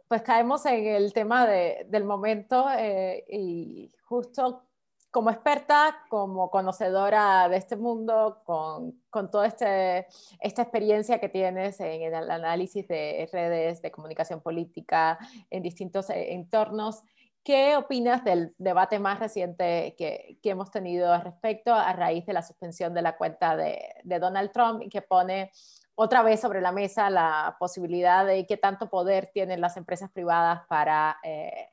pues 0.08 0.22
caemos 0.22 0.66
en 0.66 0.88
el 0.88 1.14
tema 1.14 1.46
del 1.46 2.04
momento 2.06 2.66
eh, 2.72 3.24
y 3.30 3.92
justo 4.04 4.68
como 5.14 5.30
experta, 5.30 5.96
como 6.10 6.50
conocedora 6.50 7.48
de 7.48 7.58
este 7.58 7.76
mundo, 7.76 8.42
con, 8.46 9.04
con 9.12 9.30
toda 9.30 9.46
este, 9.46 10.08
esta 10.40 10.64
experiencia 10.64 11.20
que 11.20 11.30
tienes 11.30 11.80
en 11.82 12.02
el 12.02 12.32
análisis 12.32 12.88
de 12.88 13.30
redes 13.32 13.80
de 13.84 13.92
comunicación 13.92 14.42
política 14.42 15.20
en 15.52 15.62
distintos 15.62 16.10
eh, 16.10 16.34
entornos, 16.34 17.04
¿Qué 17.44 17.76
opinas 17.76 18.24
del 18.24 18.56
debate 18.58 19.00
más 19.00 19.20
reciente 19.20 19.96
que, 19.98 20.40
que, 20.42 20.50
hemos 20.50 20.72
tenido 20.72 21.12
al 21.12 21.24
respecto 21.24 21.74
a 21.74 21.92
raíz 21.92 22.26
de 22.26 22.32
la 22.32 22.42
suspensión 22.42 22.94
de 22.94 23.02
la 23.02 23.18
cuenta 23.18 23.58
de, 23.58 23.80
de, 24.04 24.20
Donald 24.20 24.52
Trump 24.52 24.82
y 24.82 24.90
que 24.90 25.02
pone 25.02 25.52
otra 25.96 26.24
vez 26.24 26.40
sobre 26.40 26.62
la 26.62 26.72
mesa 26.72 27.10
la 27.10 27.58
posibilidad 27.60 28.26
de 28.26 28.48
qué 28.48 28.56
tanto 28.56 28.90
poder 28.90 29.30
tienen 29.34 29.60
las 29.60 29.76
empresas 29.76 30.10
privadas 30.10 30.62
para 30.70 31.18
eh, 31.24 31.70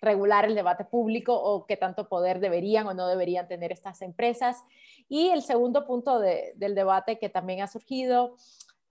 regular 0.00 0.44
el 0.44 0.56
debate 0.56 0.84
público 0.84 1.34
o 1.40 1.64
qué 1.66 1.76
tanto 1.76 2.08
poder 2.08 2.40
deberían 2.40 2.86
o 2.88 2.94
no 2.94 3.06
deberían 3.06 3.46
tener 3.46 3.72
estas 3.72 4.02
empresas? 4.02 4.62
Y 5.08 5.28
el 5.28 5.42
segundo 5.42 5.86
punto 5.86 6.18
de, 6.18 6.52
del 6.56 6.74
debate 6.74 7.18
que 7.18 7.28
también 7.28 7.62
ha 7.62 7.68
surgido 7.68 8.36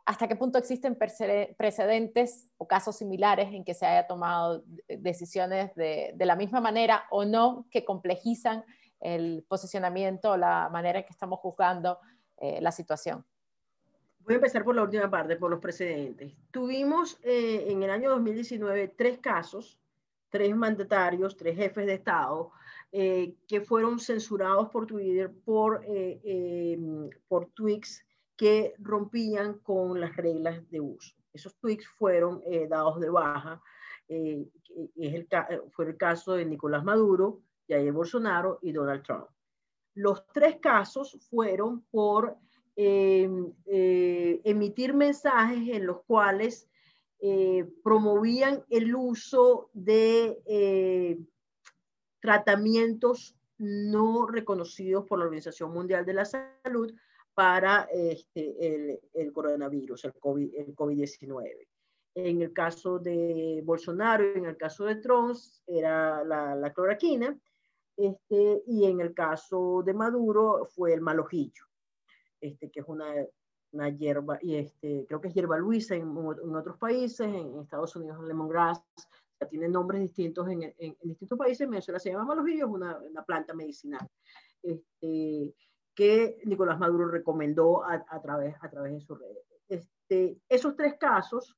hasta 0.06 0.28
qué 0.28 0.36
punto 0.36 0.58
existen 0.58 0.96
precedentes 0.96 2.50
o 2.58 2.68
casos 2.68 2.98
similares 2.98 3.54
en 3.54 3.64
que 3.64 3.74
se 3.74 3.86
haya 3.86 4.08
tomado 4.08 4.64
decisiones 4.88 5.74
de, 5.76 6.14
la 6.18 6.36
misma 6.36 6.60
manera 6.60 7.06
o 7.12 7.26
no 7.26 7.68
que 7.70 7.86
complejizan 7.86 8.64
el 9.00 9.46
posicionamiento 9.48 10.32
o 10.32 10.38
la 10.38 10.70
manera 10.70 11.00
en 11.00 11.06
que 11.06 11.12
estamos 11.12 11.40
juzgando 11.40 12.00
eh, 12.38 12.60
la 12.62 12.72
situación. 12.72 13.26
Voy 14.20 14.34
a 14.34 14.38
empezar 14.38 14.64
por 14.64 14.76
la 14.76 14.84
última 14.84 15.10
parte, 15.10 15.36
por 15.36 15.50
los 15.50 15.60
precedentes. 15.60 16.34
Tuvimos 16.52 17.20
eh, 17.24 17.66
en 17.68 17.82
el 17.82 17.90
año 17.90 18.12
2019 18.12 18.90
tres 18.90 19.18
casos, 19.20 19.80
tres 20.30 20.56
mandatarios, 20.56 21.36
tres 21.36 21.56
jefes 21.56 21.86
de 21.86 21.96
Estado, 21.96 22.52
eh, 22.92 23.36
que 23.48 23.62
fueron 23.62 24.00
censurados 24.00 24.70
por 24.70 24.86
Twitter 24.86 25.32
por, 25.44 25.84
por 27.28 27.48
tweets 27.52 28.04
que 28.42 28.74
rompían 28.80 29.60
con 29.60 30.02
las 30.02 30.16
reglas 30.16 30.68
de 30.72 30.82
uso. 30.82 31.16
Esos 31.32 31.56
tweets 31.60 31.88
fueron 31.88 32.42
eh, 32.48 32.68
dados 32.68 33.00
de 33.00 33.08
baja. 33.08 33.62
Eh, 34.10 34.48
es 34.96 35.14
el, 35.14 35.28
fue 35.70 35.86
el 35.86 35.96
caso 35.96 36.34
de 36.34 36.46
Nicolás 36.46 36.84
Maduro, 36.84 37.44
Jair 37.70 37.92
Bolsonaro 37.92 38.58
y 38.64 38.72
Donald 38.72 39.04
Trump. 39.04 39.28
Los 39.94 40.26
tres 40.34 40.58
casos 40.60 41.20
fueron 41.30 41.84
por 41.92 42.36
em, 42.76 43.54
eh, 43.68 44.42
emitir 44.44 44.96
mensajes 44.96 45.70
en 45.70 45.86
los 45.86 46.02
cuales 46.02 46.68
promovían 47.84 48.66
el 48.72 48.96
uso 48.96 49.70
de 49.74 51.20
tratamientos 52.20 53.36
no 53.60 54.26
reconocidos 54.26 55.06
por 55.06 55.20
la 55.20 55.26
Organización 55.26 55.72
Mundial 55.72 56.04
de 56.04 56.14
la 56.16 56.26
Salud 56.26 56.92
para 57.42 57.90
este, 57.92 59.00
el, 59.16 59.34
coronavirus, 59.34 60.06
el 60.06 60.14
COVID-19. 60.14 61.68
en 62.14 62.42
el 62.44 62.54
caso 62.54 63.00
de 63.00 63.64
Bolsonaro, 63.66 64.36
en 64.36 64.46
el 64.46 64.56
caso 64.58 64.86
de 64.86 64.98
Trump, 64.98 65.36
era 65.66 66.24
la, 66.24 66.54
la 66.54 66.72
cloroquina, 66.72 67.36
este, 67.98 68.62
y 68.68 68.86
en 68.86 69.02
el 69.02 69.16
caso 69.16 69.82
de 69.84 69.92
Maduro 69.92 70.68
fue 70.68 70.94
el 70.94 71.02
malojillo, 71.02 71.66
este, 72.40 72.70
que 72.70 72.82
es 72.82 72.86
una, 72.88 73.12
una 73.72 73.90
hierba, 73.90 74.38
y 74.40 74.58
este, 74.58 75.08
creo 75.08 75.20
que 75.20 75.30
es 75.30 75.34
hierba 75.34 75.58
luisa 75.58 75.96
en, 75.96 76.04
en 76.04 76.56
otros 76.56 76.78
países, 76.78 77.22
en, 77.26 77.60
Estados 77.60 77.96
Unidos 77.96 78.24
lemongrass, 78.24 78.84
tiene 79.50 79.68
nombres 79.68 80.00
distintos 80.00 80.48
en, 80.48 80.76
en, 80.78 80.96
distintos 81.02 81.40
países, 81.40 81.62
en 81.62 81.72
Venezuela 81.72 82.00
se 82.00 82.12
llama 82.12 82.36
malojillo, 82.36 82.68
es 82.68 82.72
una, 82.72 83.00
una 83.00 83.26
planta 83.26 83.56
medicinal. 83.56 84.08
Este, 84.62 85.56
que 85.96 86.40
Nicolás 86.46 86.80
Maduro 86.80 87.08
recomendó 87.08 87.84
a, 87.84 88.22
través, 88.22 88.56
a 88.62 88.70
través 88.70 88.94
de 88.94 89.02
sus 89.02 89.20
redes. 89.20 89.46
Este, 89.68 90.38
esos 90.50 90.76
tres 90.76 90.96
casos 90.98 91.58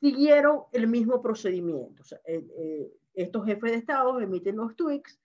siguieron 0.00 0.62
el 0.72 0.86
mismo 0.86 1.22
procedimiento. 1.22 2.02
Eh, 2.24 2.92
estos 3.14 3.44
jefes 3.44 3.70
de 3.70 3.76
Estado 3.78 4.20
emiten 4.20 4.56
los 4.56 4.74
tweets, 4.76 5.18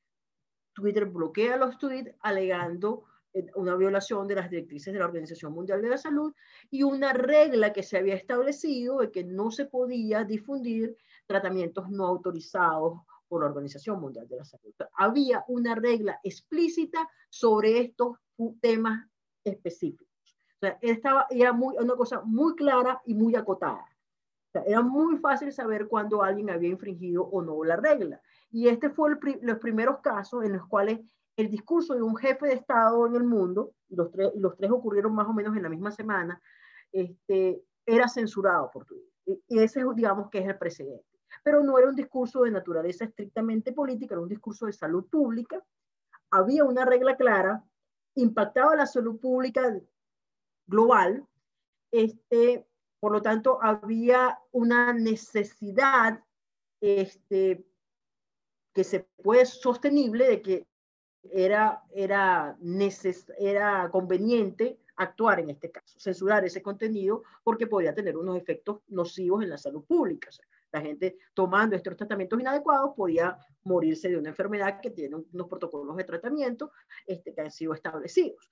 Twitter 0.73 1.05
bloquea 1.05 1.57
los 1.57 1.77
tweets 1.77 2.13
alegando 2.19 3.05
eh, 3.33 3.45
una 3.55 3.75
violación 3.75 4.27
de 4.27 4.35
las 4.35 4.49
directrices 4.49 4.93
de 4.93 4.99
la 4.99 5.05
Organización 5.05 5.53
Mundial 5.53 5.81
de 5.81 5.89
la 5.89 5.97
Salud 5.97 6.33
y 6.69 6.83
una 6.83 7.13
regla 7.13 7.73
que 7.73 7.83
se 7.83 7.97
había 7.97 8.15
establecido 8.15 8.99
de 8.99 9.11
que 9.11 9.23
no 9.23 9.51
se 9.51 9.65
podía 9.65 10.23
difundir 10.23 10.95
tratamientos 11.25 11.89
no 11.89 12.05
autorizados 12.05 13.01
por 13.27 13.41
la 13.41 13.47
Organización 13.47 13.99
Mundial 13.99 14.27
de 14.27 14.37
la 14.37 14.45
Salud. 14.45 14.73
Había 14.93 15.43
una 15.47 15.75
regla 15.75 16.19
explícita 16.23 17.07
sobre 17.29 17.79
estos 17.79 18.17
temas 18.61 19.07
específicos. 19.43 20.07
O 20.55 20.59
sea, 20.59 20.77
estaba, 20.81 21.27
era 21.29 21.53
muy, 21.53 21.75
una 21.77 21.95
cosa 21.95 22.21
muy 22.21 22.55
clara 22.55 23.01
y 23.05 23.13
muy 23.13 23.35
acotada. 23.35 23.85
O 24.47 24.51
sea, 24.51 24.63
era 24.63 24.81
muy 24.81 25.17
fácil 25.17 25.51
saber 25.51 25.87
cuándo 25.87 26.23
alguien 26.23 26.49
había 26.49 26.69
infringido 26.69 27.23
o 27.23 27.41
no 27.41 27.63
la 27.63 27.75
regla. 27.75 28.21
Y 28.49 28.67
este 28.67 28.89
fue 28.89 29.11
el, 29.11 29.39
los 29.41 29.59
primeros 29.59 29.99
casos 29.99 30.43
en 30.43 30.53
los 30.53 30.65
cuales 30.67 30.99
el 31.35 31.49
discurso 31.49 31.93
de 31.93 32.01
un 32.01 32.15
jefe 32.15 32.47
de 32.47 32.53
Estado 32.53 33.05
en 33.05 33.15
el 33.15 33.23
mundo, 33.23 33.73
los 33.89 34.11
tres, 34.11 34.31
los 34.35 34.55
tres 34.57 34.71
ocurrieron 34.71 35.13
más 35.13 35.27
o 35.27 35.33
menos 35.33 35.55
en 35.55 35.63
la 35.63 35.69
misma 35.69 35.91
semana, 35.91 36.41
este, 36.91 37.61
era 37.85 38.07
censurado 38.07 38.71
por 38.71 38.85
Twitter. 38.85 39.13
Y 39.47 39.59
ese, 39.59 39.83
digamos, 39.93 40.29
que 40.31 40.39
es 40.39 40.47
el 40.47 40.57
precedente 40.57 41.16
pero 41.43 41.63
no 41.63 41.77
era 41.77 41.89
un 41.89 41.95
discurso 41.95 42.43
de 42.43 42.51
naturaleza 42.51 43.05
estrictamente 43.05 43.73
política, 43.73 44.15
era 44.15 44.21
un 44.21 44.29
discurso 44.29 44.65
de 44.65 44.73
salud 44.73 45.05
pública. 45.09 45.63
Había 46.31 46.63
una 46.63 46.85
regla 46.85 47.15
clara, 47.15 47.63
impactaba 48.15 48.75
la 48.75 48.85
salud 48.85 49.19
pública 49.19 49.79
global, 50.65 51.25
este, 51.91 52.67
por 52.99 53.11
lo 53.11 53.21
tanto 53.21 53.59
había 53.61 54.39
una 54.51 54.93
necesidad 54.93 56.23
este, 56.81 57.65
que 58.73 58.83
se 58.83 59.07
puede 59.23 59.45
sostenible 59.45 60.27
de 60.27 60.41
que 60.41 60.67
era, 61.31 61.83
era, 61.91 62.57
era 63.37 63.89
conveniente 63.91 64.79
actuar 64.97 65.39
en 65.39 65.51
este 65.51 65.71
caso, 65.71 65.99
censurar 65.99 66.43
ese 66.45 66.61
contenido 66.61 67.23
porque 67.43 67.67
podía 67.67 67.93
tener 67.93 68.17
unos 68.17 68.37
efectos 68.37 68.81
nocivos 68.87 69.43
en 69.43 69.49
la 69.49 69.57
salud 69.57 69.83
pública. 69.85 70.29
La 70.77 70.83
gente 70.83 71.17
tomando 71.33 71.75
estos 71.75 71.95
tratamientos 71.95 72.39
inadecuados 72.39 72.91
podía 72.95 73.35
morirse 73.63 74.09
de 74.09 74.17
una 74.17 74.29
enfermedad 74.29 74.79
que 74.79 74.91
tiene 74.91 75.15
unos 75.15 75.47
protocolos 75.47 75.97
de 75.97 76.03
tratamiento 76.03 76.71
este, 77.05 77.33
que 77.33 77.41
han 77.41 77.51
sido 77.51 77.73
establecidos. 77.73 78.49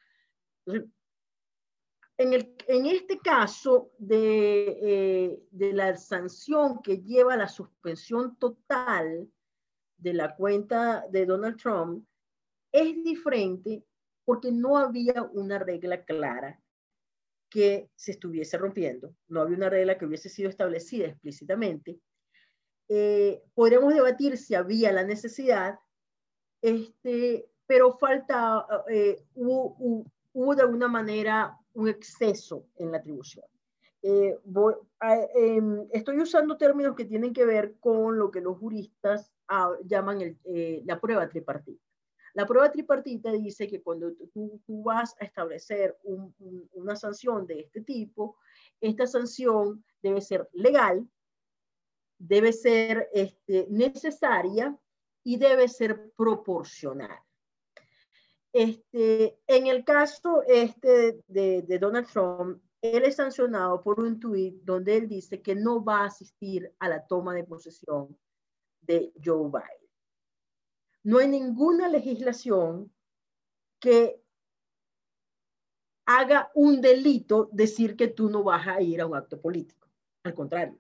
Entonces, 0.66 0.92
en, 2.18 2.34
el, 2.34 2.56
en, 2.68 2.86
este 2.88 3.20
caso 3.20 3.92
de, 4.00 4.80
eh, 4.82 5.40
de, 5.52 5.74
la 5.74 5.96
sanción 5.98 6.82
que 6.82 7.04
lleva 7.04 7.34
a 7.34 7.38
la 7.38 7.48
suspensión 7.48 8.38
total 8.38 9.30
de 9.98 10.14
la 10.14 10.36
cuenta 10.36 11.06
de 11.12 11.26
Donald 11.26 11.58
Trump, 11.58 12.08
es 12.72 13.04
diferente 13.04 13.86
porque 14.24 14.52
no 14.52 14.78
había 14.78 15.22
una 15.34 15.60
regla 15.60 16.04
clara 16.04 16.60
que 17.50 17.90
se 17.96 18.12
estuviese 18.12 18.58
rompiendo, 18.58 19.16
no 19.28 19.42
había 19.42 19.56
una 19.56 19.70
regla 19.70 19.98
que 19.98 20.06
hubiese 20.06 20.30
sido 20.30 20.50
establecida 20.50 21.08
explícitamente, 21.08 22.00
eh, 22.88 23.44
podríamos 23.54 23.94
debatir 23.94 24.38
si 24.38 24.56
había 24.56 24.92
la 24.92 25.04
necesidad, 25.04 25.80
este, 26.62 27.50
pero 27.66 27.98
falta, 27.98 28.66
eh, 28.90 29.24
hubo, 29.36 29.76
hubo, 30.34 30.56
de 30.56 30.62
alguna 30.62 30.88
manera 30.88 31.58
un 31.74 31.88
exceso 31.88 32.68
en 32.78 32.92
la 32.92 32.98
atribución. 32.98 33.46
Eh, 34.02 34.38
em, 35.36 35.88
estoy 35.92 36.20
usando 36.20 36.58
términos 36.58 36.96
que 36.96 37.06
tienen 37.06 37.34
que 37.34 37.46
ver 37.46 37.76
con 37.80 38.20
lo 38.20 38.30
que 38.30 38.42
los 38.42 38.60
juristas 38.60 39.34
ah, 39.48 39.72
llaman 39.84 40.22
el, 40.22 40.84
la 40.86 41.00
prueba 41.00 41.28
tripartita. 41.28 41.84
La 42.36 42.46
prueba 42.46 42.70
tripartita 42.70 43.32
dice 43.32 43.66
que 43.68 43.82
cuando 43.82 44.12
tú, 44.34 44.62
tú 44.68 44.84
vas 44.84 45.16
a 45.20 45.26
establecer 45.26 45.98
una 46.74 46.96
sanción 46.96 47.48
de 47.48 47.62
este 47.62 47.82
tipo, 47.82 48.38
esta 48.82 49.08
sanción 49.08 49.84
debe 50.04 50.20
ser 50.20 50.50
legal, 50.52 51.08
debe 52.28 52.54
ser 52.54 53.10
este, 53.14 53.68
necesaria 53.70 54.78
y 55.24 55.38
debe 55.38 55.68
ser 55.68 56.12
proporcional. 56.16 57.20
Este, 58.54 59.38
en 59.48 59.68
el 59.68 59.84
caso 59.84 60.42
este 60.48 61.24
de, 61.28 61.62
de, 61.64 61.80
Donald 61.80 62.08
Trump, 62.08 62.62
él 62.82 63.04
es 63.04 63.18
sancionado 63.18 63.82
por 63.82 64.00
un 64.00 64.20
tuit 64.20 64.62
donde 64.64 64.96
él 64.96 65.10
dice 65.10 65.42
que 65.42 65.56
no 65.56 65.84
va 65.84 66.02
a 66.02 66.06
asistir 66.06 66.74
a 66.80 66.88
la 66.88 67.06
toma 67.06 67.34
de 67.34 67.44
posesión 67.44 68.18
de 68.82 69.12
Joe 69.24 69.50
Biden. 69.50 69.90
No 71.04 71.18
hay 71.18 71.28
ninguna 71.28 71.90
legislación 71.90 72.92
que 73.80 74.22
haga 76.06 76.52
un 76.56 76.82
delito 76.82 77.50
decir 77.52 77.96
que 77.96 78.08
tú 78.08 78.30
no 78.30 78.44
vas 78.44 78.68
a 78.68 78.82
ir 78.82 79.02
a 79.02 79.08
un 79.08 79.16
acto 79.16 79.42
político. 79.42 79.90
Al 80.24 80.34
contrario, 80.34 80.80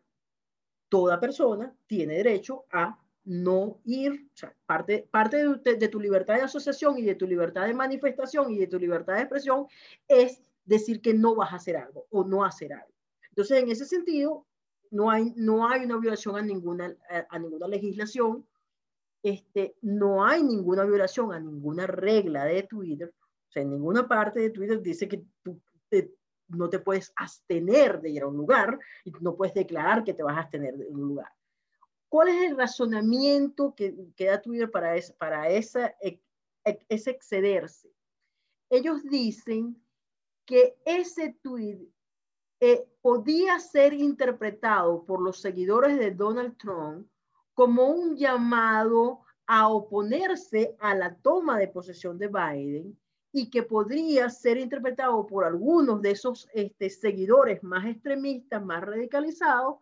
toda 0.96 1.20
persona 1.20 1.76
tiene 1.88 2.16
derecho 2.16 2.64
a 2.72 2.98
no 3.26 3.82
ir, 3.84 4.30
o 4.34 4.38
sea, 4.38 4.56
parte, 4.66 5.10
de, 5.62 5.88
tu 5.90 6.00
libertad 6.00 6.36
de 6.36 6.44
asociación 6.44 6.98
y 6.98 7.02
de 7.02 7.16
tu 7.16 7.28
libertad 7.28 7.68
de 7.68 7.74
manifestación 7.74 8.50
y 8.54 8.60
de 8.60 8.68
tu 8.68 8.80
libertad 8.80 9.16
de 9.16 9.24
expresión 9.24 9.68
es 10.08 10.42
decir 10.64 11.02
que 11.02 11.14
no 11.14 11.36
vas 11.36 11.52
a 11.52 11.58
hacer 11.58 11.76
algo 11.76 12.06
o 12.12 12.24
no 12.24 12.46
hacer 12.46 12.72
algo. 12.72 12.94
Entonces, 13.28 13.62
en 13.62 13.70
ese 13.70 13.84
sentido, 13.86 14.46
no 14.90 15.12
hay, 15.12 15.34
una 15.36 15.98
violación 15.98 16.38
a 16.38 16.42
ninguna, 16.42 16.96
ninguna 17.38 17.68
legislación, 17.68 18.48
este, 19.22 19.76
no 19.82 20.24
hay 20.24 20.44
ninguna 20.44 20.86
violación 20.86 21.34
a 21.34 21.42
ninguna 21.42 21.88
regla 21.88 22.46
de 22.46 22.64
Twitter, 22.64 23.14
o 23.50 23.52
sea, 23.52 23.64
en 23.64 23.72
ninguna 23.72 24.08
parte 24.08 24.40
de 24.40 24.50
Twitter 24.52 24.82
dice 24.82 25.10
que 25.10 25.26
tú 25.44 25.60
no 26.48 26.70
te 26.70 26.80
puedes 26.80 27.12
abstener 27.16 28.02
de 28.02 28.10
ir 28.10 28.24
a 28.24 28.28
un 28.28 28.38
lugar 28.38 28.80
y 29.04 29.12
no 29.22 29.36
puedes 29.36 29.54
declarar 29.54 30.04
que 30.04 30.14
te 30.14 30.24
vas 30.24 30.38
a 30.38 30.42
abstener 30.42 30.76
de 30.78 30.88
un 30.88 31.02
lugar. 31.02 31.32
¿Cuál 32.10 32.30
es 32.30 32.52
el 32.52 32.58
razonamiento 32.58 33.74
que, 33.76 33.96
que 34.16 34.26
da 34.26 34.42
Twitter 34.42 34.70
para, 34.70 34.96
para 35.18 35.50
esa, 35.50 35.96
e, 36.02 36.22
e, 36.64 36.86
ese 36.88 37.12
excederse? 37.12 37.92
Ellos 38.70 39.04
dicen 39.04 39.82
que 40.46 40.78
ese 40.86 41.38
tweet 41.42 41.80
eh, 42.60 42.88
podía 43.02 43.60
ser 43.60 43.94
interpretado 43.94 45.04
por 45.06 45.22
los 45.22 45.42
seguidores 45.42 45.98
de 46.00 46.12
Donald 46.12 46.58
Trump 46.58 47.08
como 47.54 47.90
un 47.90 48.16
llamado 48.16 49.22
a 49.48 49.68
oponerse 49.70 50.76
a 50.80 50.96
la 50.96 51.16
toma 51.16 51.58
de 51.58 51.68
posesión 51.68 52.18
de 52.18 52.28
Biden 52.28 53.00
y 53.38 53.50
que 53.50 53.64
podría 53.64 54.30
ser 54.30 54.58
interpretado 54.58 55.28
por 55.28 55.44
algunos 55.44 56.02
de 56.02 56.12
esos 56.12 56.48
este, 56.54 56.90
seguidores 56.90 57.62
más 57.64 57.86
extremistas, 57.86 58.64
más 58.64 58.82
radicalizados, 58.82 59.80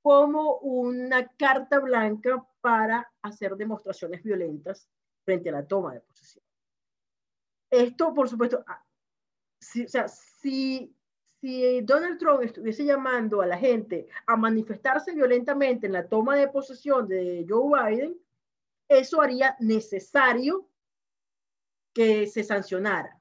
como 0.00 0.56
una 0.60 1.28
carta 1.36 1.80
blanca 1.80 2.42
para 2.62 3.12
hacer 3.20 3.56
demostraciones 3.56 4.22
violentas 4.22 4.88
frente 5.22 5.50
a 5.50 5.52
la 5.52 5.66
toma 5.66 5.92
de 5.92 6.00
posesión. 6.00 6.42
Esto, 7.70 8.14
por 8.14 8.26
supuesto, 8.26 8.64
ah, 8.66 8.82
si, 9.60 9.84
o 9.84 9.88
sea, 9.88 10.08
si, 10.08 10.96
si 11.42 11.82
Donald 11.82 12.18
Trump 12.18 12.40
estuviese 12.40 12.86
llamando 12.86 13.42
a 13.42 13.46
la 13.46 13.58
gente 13.58 14.08
a 14.26 14.34
manifestarse 14.34 15.12
violentamente 15.12 15.88
en 15.88 15.92
la 15.92 16.08
toma 16.08 16.36
de 16.36 16.48
posesión 16.48 17.06
de 17.06 17.44
Joe 17.46 17.68
Biden, 17.68 18.16
eso 18.88 19.20
haría 19.20 19.56
necesario 19.60 20.70
que 21.94 22.26
se 22.26 22.42
sancionara. 22.42 23.18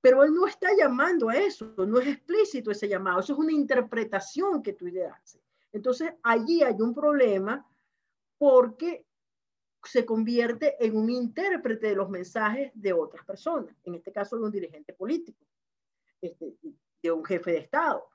Pero 0.00 0.24
él 0.24 0.34
no 0.34 0.46
está 0.46 0.68
llamando 0.76 1.28
a 1.28 1.36
eso, 1.36 1.72
no 1.76 1.98
es 1.98 2.08
explícito 2.08 2.70
ese 2.70 2.88
llamado, 2.88 3.20
eso 3.20 3.34
es 3.34 3.38
una 3.38 3.52
interpretación 3.52 4.62
que 4.62 4.72
tú 4.72 4.86
le 4.86 5.06
haces. 5.06 5.40
Entonces 5.72 6.12
allí 6.22 6.62
hay 6.62 6.80
un 6.80 6.94
problema 6.94 7.66
porque 8.38 9.06
se 9.84 10.04
convierte 10.04 10.76
en 10.84 10.96
un 10.96 11.10
intérprete 11.10 11.88
de 11.88 11.94
los 11.94 12.08
mensajes 12.08 12.72
de 12.74 12.92
otras 12.92 13.24
personas, 13.24 13.74
en 13.84 13.94
este 13.94 14.12
caso 14.12 14.36
de 14.36 14.44
un 14.44 14.50
dirigente 14.50 14.92
político, 14.94 15.44
este, 16.20 16.56
de 17.02 17.12
un 17.12 17.24
jefe 17.24 17.52
de 17.52 17.58
Estado. 17.58 18.08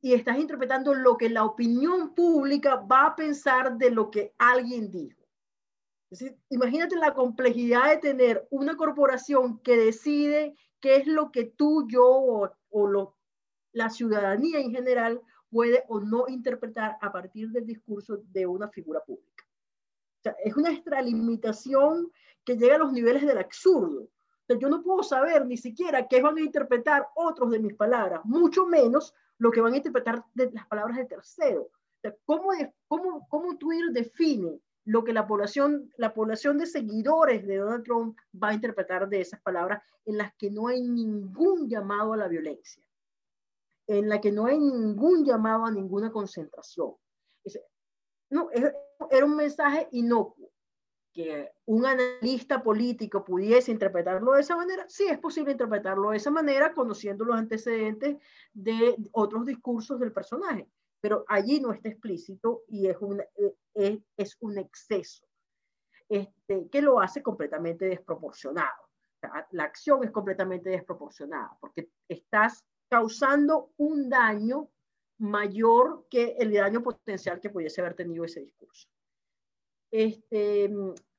y 0.00 0.14
estás 0.14 0.38
interpretando 0.38 0.94
lo 0.94 1.16
que 1.16 1.28
la 1.28 1.44
opinión 1.44 2.14
pública 2.14 2.76
va 2.76 3.06
a 3.06 3.16
pensar 3.16 3.76
de 3.76 3.90
lo 3.90 4.10
que 4.10 4.32
alguien 4.38 4.92
dijo 4.92 5.17
imagínate 6.48 6.96
la 6.96 7.14
complejidad 7.14 7.90
de 7.90 7.98
tener 7.98 8.46
una 8.50 8.76
corporación 8.76 9.58
que 9.60 9.76
decide 9.76 10.56
qué 10.80 10.96
es 10.96 11.06
lo 11.06 11.30
que 11.30 11.44
tú, 11.44 11.86
yo 11.88 12.50
o, 12.70 13.14
la 13.72 13.90
ciudadanía 13.90 14.58
en 14.58 14.70
general 14.70 15.20
puede 15.50 15.84
o 15.88 16.00
no 16.00 16.26
interpretar 16.28 16.96
a 17.00 17.12
partir 17.12 17.50
del 17.50 17.66
discurso 17.66 18.18
de 18.32 18.46
una 18.46 18.68
figura 18.68 19.00
pública. 19.04 19.44
es 20.44 20.56
una 20.56 20.72
extralimitación 20.72 22.10
que 22.44 22.56
llega 22.56 22.76
a 22.76 22.78
los 22.78 22.92
niveles 22.92 23.26
del 23.26 23.38
absurdo. 23.38 24.08
yo 24.48 24.68
no 24.68 24.82
puedo 24.82 25.02
saber 25.02 25.46
ni 25.46 25.56
siquiera 25.56 26.08
qué 26.08 26.22
van 26.22 26.38
a 26.38 26.42
interpretar 26.42 27.06
otros 27.14 27.50
de 27.50 27.58
mis 27.58 27.74
palabras, 27.74 28.22
mucho 28.24 28.66
menos 28.66 29.14
lo 29.36 29.50
que 29.50 29.60
van 29.60 29.74
a 29.74 29.76
interpretar 29.76 30.24
de 30.34 30.50
las 30.50 30.66
palabras 30.66 30.96
de 30.96 31.04
tercero. 31.04 31.70
¿cómo, 32.24 32.50
cómo, 32.86 33.26
¿Cómo 33.28 33.58
Twitter 33.58 33.90
define 33.92 34.60
lo 34.88 35.04
que 35.04 35.12
la 35.12 35.26
población, 35.26 35.92
la 35.98 36.14
población 36.14 36.56
de 36.56 36.64
seguidores 36.64 37.46
de 37.46 37.58
Donald 37.58 37.84
Trump 37.84 38.18
va 38.42 38.48
a 38.48 38.54
interpretar 38.54 39.06
de 39.06 39.20
esas 39.20 39.38
palabras 39.42 39.82
en 40.06 40.16
las 40.16 40.34
que 40.36 40.50
no 40.50 40.68
hay 40.68 40.80
ningún 40.80 41.68
llamado 41.68 42.14
a 42.14 42.16
la 42.16 42.26
violencia, 42.26 42.82
en 43.86 44.08
la 44.08 44.18
que 44.18 44.32
no 44.32 44.46
hay 44.46 44.58
ningún 44.58 45.26
llamado 45.26 45.66
a 45.66 45.70
ninguna 45.70 46.10
concentración. 46.10 46.94
No, 48.30 48.48
era 48.50 49.24
un 49.26 49.36
mensaje 49.36 49.88
inocuo. 49.92 50.50
Que 51.12 51.52
un 51.66 51.84
analista 51.84 52.62
político 52.62 53.22
pudiese 53.22 53.70
interpretarlo 53.70 54.32
de 54.32 54.40
esa 54.40 54.56
manera, 54.56 54.86
sí 54.88 55.04
es 55.06 55.18
posible 55.18 55.52
interpretarlo 55.52 56.10
de 56.10 56.16
esa 56.16 56.30
manera, 56.30 56.72
conociendo 56.72 57.26
los 57.26 57.36
antecedentes 57.36 58.16
de 58.54 58.96
otros 59.12 59.44
discursos 59.44 60.00
del 60.00 60.12
personaje 60.12 60.66
pero 61.00 61.24
allí 61.28 61.60
no 61.60 61.72
está 61.72 61.88
explícito 61.88 62.62
y 62.68 62.88
es 62.88 62.96
un, 63.00 63.20
eh, 63.74 64.02
es, 64.16 64.36
un 64.40 64.58
exceso 64.58 65.26
este, 66.08 66.68
que 66.70 66.82
lo 66.82 67.00
hace 67.00 67.22
completamente 67.22 67.86
desproporcionado. 67.86 68.88
la 69.50 69.64
acción 69.64 70.04
es 70.04 70.10
completamente 70.10 70.70
desproporcionada 70.70 71.56
porque 71.60 71.90
estás 72.08 72.64
causando 72.88 73.72
un 73.76 74.08
daño 74.08 74.70
mayor 75.18 76.06
que 76.08 76.36
el 76.38 76.52
daño 76.52 76.82
potencial 76.82 77.40
que 77.40 77.50
pudiese 77.50 77.80
haber 77.80 77.94
tenido 77.94 78.24
ese 78.24 78.40
discurso. 78.40 78.88
Este, 79.90 80.70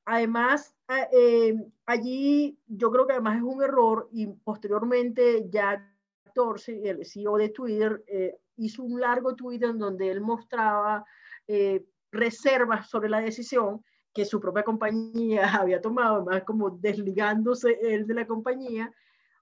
además, 0.04 0.74
eh, 1.12 1.54
allí 1.86 2.58
yo 2.66 2.90
creo 2.90 3.06
que 3.06 3.12
además 3.12 3.36
es 3.36 3.42
un 3.42 3.62
error 3.62 4.08
y 4.12 4.26
posteriormente 4.26 5.48
ya 5.50 5.86
Dorsey, 6.34 6.86
el 6.86 7.04
CEO 7.04 7.36
de 7.36 7.48
Twitter, 7.50 8.04
eh, 8.06 8.38
hizo 8.60 8.82
un 8.82 9.00
largo 9.00 9.34
tweet 9.34 9.62
en 9.62 9.78
donde 9.78 10.10
él 10.10 10.20
mostraba 10.20 11.04
eh, 11.48 11.84
reservas 12.12 12.88
sobre 12.88 13.08
la 13.08 13.20
decisión 13.20 13.84
que 14.12 14.24
su 14.24 14.40
propia 14.40 14.62
compañía 14.62 15.42
había 15.60 15.80
tomado, 15.80 16.24
más 16.24 16.44
como 16.44 16.70
desligándose 16.70 17.78
él 17.82 18.06
de 18.06 18.14
la 18.14 18.26
compañía, 18.26 18.92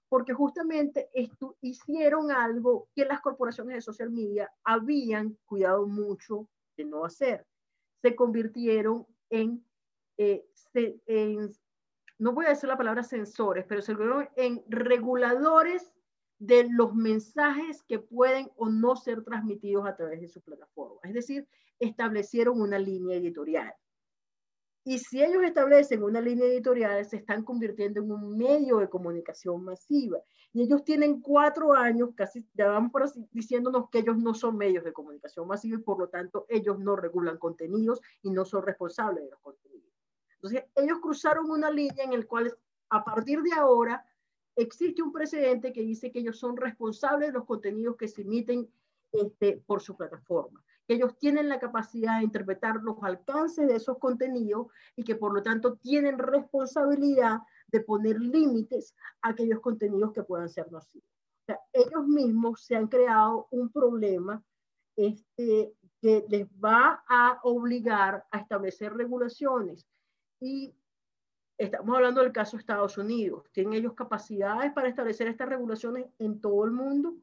porque 0.07 0.33
justamente 0.33 1.09
esto, 1.13 1.55
hicieron 1.61 2.31
algo 2.31 2.89
que 2.95 3.05
las 3.05 3.21
corporaciones 3.21 3.75
de 3.75 3.81
social 3.81 4.09
media 4.09 4.51
habían 4.63 5.37
cuidado 5.45 5.85
mucho 5.85 6.47
de 6.75 6.85
no 6.85 7.05
hacer. 7.05 7.45
Se 8.01 8.15
convirtieron 8.15 9.05
en, 9.29 9.63
eh, 10.17 10.45
en 11.05 11.51
no 12.17 12.33
voy 12.33 12.45
a 12.45 12.49
decir 12.49 12.67
la 12.67 12.77
palabra 12.77 13.03
sensores, 13.03 13.65
pero 13.67 13.81
se 13.81 13.95
convirtieron 13.95 14.29
en 14.35 14.63
reguladores 14.67 15.93
de 16.39 16.67
los 16.69 16.95
mensajes 16.95 17.83
que 17.83 17.99
pueden 17.99 18.49
o 18.55 18.69
no 18.69 18.95
ser 18.95 19.23
transmitidos 19.23 19.85
a 19.85 19.95
través 19.95 20.21
de 20.21 20.29
su 20.29 20.41
plataforma. 20.41 20.99
Es 21.03 21.13
decir, 21.13 21.47
establecieron 21.79 22.61
una 22.61 22.79
línea 22.79 23.17
editorial. 23.17 23.73
Y 24.85 24.99
si 24.99 25.21
ellos 25.21 25.43
establecen 25.43 26.01
una 26.01 26.21
línea 26.21 26.47
editorial, 26.47 27.05
se 27.05 27.17
están 27.17 27.43
convirtiendo 27.43 28.01
en 28.01 28.11
un 28.11 28.37
medio 28.37 28.77
de 28.77 28.89
comunicación 28.89 29.63
masiva. 29.63 30.19
Y 30.53 30.63
ellos 30.63 30.83
tienen 30.83 31.21
cuatro 31.21 31.73
años, 31.73 32.09
casi 32.15 32.47
ya 32.53 32.69
vamos 32.69 32.91
por 32.91 33.03
así, 33.03 33.27
diciéndonos 33.31 33.89
que 33.89 33.99
ellos 33.99 34.17
no 34.17 34.33
son 34.33 34.57
medios 34.57 34.83
de 34.83 34.93
comunicación 34.93 35.47
masiva 35.47 35.77
y 35.77 35.83
por 35.83 35.99
lo 35.99 36.07
tanto 36.07 36.45
ellos 36.49 36.79
no 36.79 36.95
regulan 36.95 37.37
contenidos 37.37 37.99
y 38.23 38.31
no 38.31 38.45
son 38.45 38.63
responsables 38.65 39.25
de 39.25 39.29
los 39.29 39.39
contenidos. 39.41 39.93
Entonces, 40.35 40.63
ellos 40.75 40.99
cruzaron 41.01 41.51
una 41.51 41.69
línea 41.69 42.05
en 42.05 42.17
la 42.17 42.25
cual 42.25 42.57
a 42.89 43.03
partir 43.03 43.41
de 43.41 43.51
ahora 43.51 44.03
existe 44.55 45.01
un 45.01 45.11
precedente 45.11 45.73
que 45.73 45.81
dice 45.81 46.11
que 46.11 46.19
ellos 46.19 46.37
son 46.37 46.57
responsables 46.57 47.29
de 47.29 47.33
los 47.33 47.45
contenidos 47.45 47.95
que 47.97 48.07
se 48.07 48.21
emiten 48.21 48.69
este, 49.11 49.63
por 49.65 49.81
su 49.81 49.95
plataforma 49.95 50.63
que 50.89 50.95
ellos 50.95 51.19
tienen 51.19 51.49
la 51.49 51.59
capacidad 51.59 52.17
de 52.17 52.23
interpretar 52.23 52.77
los 52.81 52.97
alcances 53.03 53.67
de 53.67 53.75
esos 53.75 53.99
contenidos 53.99 54.69
y 54.95 55.03
que 55.03 55.15
por 55.15 55.35
lo 55.35 55.43
tanto 55.43 55.75
tienen 55.75 56.17
responsabilidad 56.17 57.41
de 57.67 57.81
poner 57.81 58.19
límites 58.19 58.95
a 59.21 59.29
aquellos 59.29 59.59
contenidos 59.59 60.13
que 60.13 60.23
puedan 60.23 60.49
ser 60.49 60.71
nocivos. 60.71 61.07
O 61.43 61.45
sea, 61.45 61.59
ellos 61.73 62.07
mismos 62.07 62.63
se 62.63 62.75
han 62.75 62.87
creado 62.87 63.47
un 63.51 63.71
problema 63.71 64.43
este, 64.95 65.75
que 66.01 66.25
les 66.27 66.47
va 66.47 67.03
a 67.07 67.39
obligar 67.43 68.25
a 68.31 68.39
establecer 68.39 68.91
regulaciones. 68.93 69.85
Y 70.39 70.73
estamos 71.59 71.93
hablando 71.95 72.21
del 72.21 72.31
caso 72.31 72.55
de 72.55 72.61
Estados 72.61 72.97
Unidos. 72.97 73.43
¿Tienen 73.51 73.73
ellos 73.73 73.93
capacidades 73.93 74.71
para 74.71 74.87
establecer 74.87 75.27
estas 75.27 75.49
regulaciones 75.49 76.07
en 76.17 76.39
todo 76.39 76.63
el 76.63 76.71
mundo? 76.71 77.15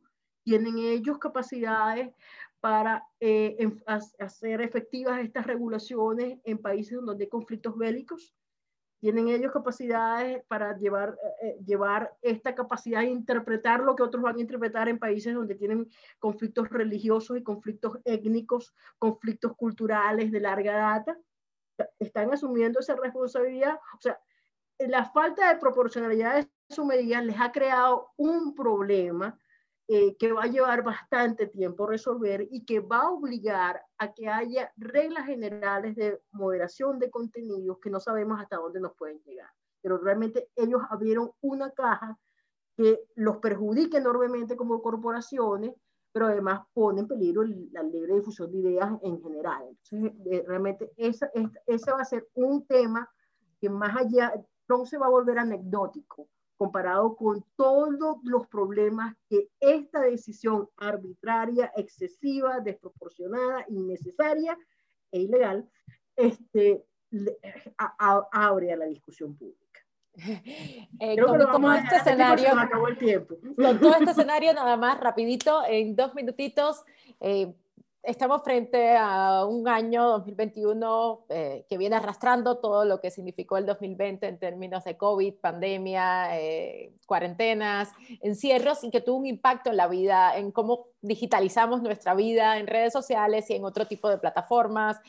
¿Tienen 0.45 0.79
ellos 0.79 1.19
capacidades 1.19 2.15
para 2.61 3.05
eh, 3.19 3.57
hacer 3.87 4.61
efectivas 4.61 5.21
estas 5.21 5.47
regulaciones 5.47 6.39
en 6.45 6.59
países 6.59 7.01
donde 7.01 7.25
hay 7.25 7.31
conflictos 7.31 7.77
bélicos? 7.77 8.35
¿Tienen 9.01 9.29
ellos 9.29 9.53
capacidades 9.53 10.45
para 10.49 10.77
llevar, 10.77 11.19
eh, 11.23 11.47
eh, 11.49 11.59
llevar 11.65 12.15
esta 12.21 12.55
capacidad 12.55 13.01
de 13.01 13.07
interpretar 13.07 13.81
lo 13.81 13.97
que 13.97 14.03
otros 14.03 14.23
van 14.23 14.37
a 14.37 14.41
interpretar 14.41 14.89
en 14.89 14.99
países 14.99 15.35
donde 15.35 15.55
tienen 15.55 15.89
conflictos 16.19 16.69
religiosos 16.69 17.39
y 17.39 17.43
conflictos 17.43 17.99
étnicos, 18.05 18.75
conflictos 18.99 19.57
culturales 19.57 20.31
de 20.31 20.41
larga 20.41 20.77
data? 20.77 21.19
¿Están 21.99 22.33
asumiendo 22.33 22.81
esa 22.81 22.97
responsabilidad? 22.97 23.79
O 23.97 24.01
sea, 24.01 24.19
la 24.79 25.05
falta 25.07 25.53
de 25.53 25.61
proporcionalidad 25.61 26.37
de 26.37 26.51
sus 26.69 26.85
medidas 26.85 27.25
les 27.25 27.41
ha 27.41 27.53
creado 27.53 28.09
un 28.17 28.55
problema 28.55 29.39
eh, 29.89 30.17
que 30.17 30.33
va 30.33 30.43
a 30.43 30.49
llevar 30.49 30.83
bastante 30.83 31.47
tiempo 31.47 31.87
resolver 31.87 32.47
y 32.51 32.65
que 32.65 32.81
va 32.81 33.03
a 33.03 33.11
obligar 33.11 33.81
a 33.99 34.13
que 34.13 34.29
haya 34.29 34.73
reglas 34.77 35.27
generales 35.27 35.95
de 35.95 36.21
moderación 36.33 36.99
de 36.99 37.09
contenidos 37.09 37.79
que 37.81 37.91
no 37.91 38.01
sabemos 38.01 38.41
hasta 38.41 38.57
dónde 38.57 38.81
nos 38.81 38.97
pueden 38.97 39.21
llegar. 39.25 39.49
Pero 39.81 39.99
realmente 39.99 40.51
ellos 40.57 40.83
abrieron 40.91 41.31
una 41.41 41.71
caja 41.71 42.19
que 42.77 43.01
los 43.15 43.37
perjudica 43.37 43.99
enormemente 43.99 44.57
como 44.57 44.83
corporaciones, 44.83 45.73
pero 46.13 46.27
además 46.27 46.63
pone 46.73 47.03
en 47.03 47.09
peligro 47.09 47.45
la 47.45 47.83
libre 47.85 48.15
difusión 48.15 48.51
de 48.51 48.59
ideas 48.59 48.91
en 49.03 49.23
general. 49.23 49.69
Entonces, 49.69 50.13
eh, 50.27 50.45
realmente 50.47 50.91
ese 50.97 51.93
va 51.93 52.01
a 52.01 52.05
ser 52.05 52.29
un 52.35 52.67
tema 52.67 53.09
que 53.61 53.71
más 53.71 53.97
allá, 53.97 54.35
no 54.69 54.87
se 54.87 54.99
va 54.99 55.07
a 55.07 55.11
volver 55.11 55.39
anecdótico, 55.39 56.29
comparado 56.57 57.17
con 57.17 57.45
todos 57.57 58.19
los 58.23 58.47
problemas 58.49 59.15
que 59.29 59.51
esta 59.61 60.01
decisión 60.01 60.69
arbitraria, 60.77 61.73
excesiva, 61.77 62.61
desproporcionada, 62.61 63.65
innecesaria 63.69 64.59
e 65.13 65.21
ilegal 65.21 65.69
este, 66.17 66.85
abre 68.09 68.73
a 68.73 68.77
la 68.77 68.87
discusión 68.87 69.37
pública. 69.37 69.63
Eh, 70.99 71.17
con, 71.21 71.75
este 71.75 71.97
escenario, 71.97 72.49
con 73.55 73.79
todo 73.79 73.97
este 73.99 74.11
escenario, 74.13 74.55
nada 74.55 74.79
más 74.79 74.99
rapidito, 74.99 75.63
en 75.69 75.95
dos 75.95 76.15
minutitos, 76.15 76.85
eh, 77.21 77.55
estamos 78.07 78.43
frente 78.43 78.97
a 78.97 79.45
un 79.45 79.69
año 79.69 80.05
2021 80.11 81.27
eh, 81.29 81.67
que 81.69 81.77
viene 81.77 81.97
arrastrando 81.97 82.59
todo 82.59 82.85
lo 82.85 83.01
que 83.01 83.11
significó 83.11 83.57
el 83.57 83.67
2020 83.67 84.29
en 84.29 84.39
términos 84.39 84.85
de 84.85 84.97
COVID, 84.97 85.35
pandemia, 85.35 86.39
eh, 86.39 86.95
cuarentenas, 87.05 87.91
encierros 88.23 88.85
y 88.85 88.91
que 88.91 89.01
tuvo 89.01 89.19
un 89.19 89.27
impacto 89.27 89.71
en 89.71 89.77
la 89.77 89.89
vida, 89.89 90.37
en 90.37 90.53
cómo 90.53 90.87
digitalizamos 91.01 91.83
nuestra 91.83 92.15
vida 92.15 92.59
en 92.59 92.69
redes 92.69 92.93
sociales 92.93 93.51
y 93.51 93.55
en 93.55 93.65
otro 93.65 93.87
tipo 93.87 94.09
de 94.09 94.19
plataformas, 94.19 95.01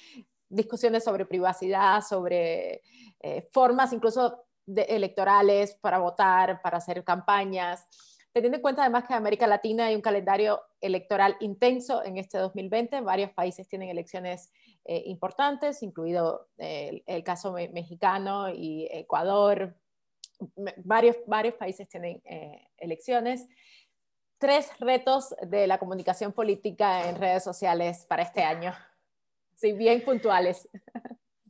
discusiones 0.49 1.03
sobre 1.03 1.25
privacidad, 1.25 2.01
sobre 2.01 2.81
eh, 3.19 3.47
formas 3.51 3.93
incluso 3.93 4.43
electorales 4.65 5.75
para 5.75 5.99
votar, 5.99 6.62
para 6.62 6.77
hacer 6.77 7.03
campañas 7.03 7.88
teniendo 8.33 8.57
en 8.57 8.61
cuenta 8.61 8.83
además 8.83 9.05
que 9.05 9.13
en 9.13 9.17
América 9.17 9.47
Latina 9.47 9.87
hay 9.87 9.95
un 9.95 10.01
calendario 10.01 10.61
electoral 10.81 11.35
intenso 11.39 12.03
en 12.03 12.17
este 12.17 12.37
2020, 12.37 13.01
varios 13.01 13.31
países 13.31 13.67
tienen 13.67 13.89
elecciones 13.89 14.51
eh, 14.85 15.03
importantes, 15.05 15.83
incluido 15.83 16.47
eh, 16.57 17.03
el, 17.07 17.23
caso 17.23 17.53
mexicano 17.53 18.49
y 18.49 18.87
Ecuador, 18.91 19.75
varios, 20.77 21.17
varios 21.25 21.55
países 21.55 21.87
tienen 21.89 22.21
eh, 22.25 22.67
elecciones. 22.77 23.47
Tres 24.37 24.69
retos 24.79 25.35
de 25.41 25.65
la 25.65 25.79
comunicación 25.79 26.31
política 26.31 27.09
en 27.09 27.19
redes 27.19 27.43
sociales 27.43 28.05
para 28.07 28.21
este 28.21 28.43
año, 28.43 28.73
sí, 29.55 29.73
bien 29.73 30.05
puntuales. 30.05 30.69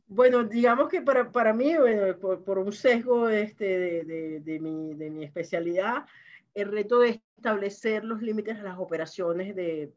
Bueno, 0.06 0.42
digamos 0.42 0.88
que 0.88 1.02
para, 1.02 1.30
para 1.30 1.52
mí, 1.52 1.76
bueno, 1.76 2.18
por, 2.18 2.42
por, 2.42 2.58
un 2.58 2.72
sesgo 2.72 3.28
este 3.28 3.78
de, 3.78 4.04
de, 4.04 4.40
de, 4.40 4.58
mi, 4.58 4.94
de 4.94 5.10
mi 5.10 5.22
especialidad, 5.22 6.06
el 6.54 6.70
reto 6.70 7.00
de 7.00 7.22
establecer 7.36 8.04
los 8.04 8.22
límites 8.22 8.58
a 8.58 8.62
las 8.62 8.78
operaciones 8.78 9.54
de, 9.54 9.92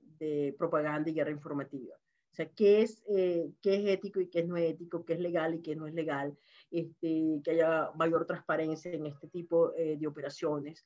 propaganda 0.58 1.10
y 1.10 1.14
guerra 1.14 1.32
informativa. 1.32 1.96
O 1.96 2.36
sea, 2.36 2.48
qué 2.50 2.84
es, 2.84 3.04
eh, 3.10 3.52
qué 3.60 3.76
es 3.76 3.98
ético 3.98 4.22
y 4.22 4.28
qué 4.28 4.44
no 4.44 4.56
es 4.56 4.72
ético, 4.74 5.04
qué 5.04 5.14
es 5.14 5.20
legal 5.20 5.56
y 5.56 5.62
qué 5.62 5.76
no 5.76 5.88
es 5.88 5.96
legal, 5.96 6.38
este, 6.70 7.42
que 7.44 7.52
haya 7.52 7.90
mayor 7.96 8.28
transparencia 8.28 8.92
en 8.92 9.08
este 9.08 9.28
tipo 9.28 9.74
eh, 9.76 9.98
de 9.98 10.08
operaciones, 10.08 10.86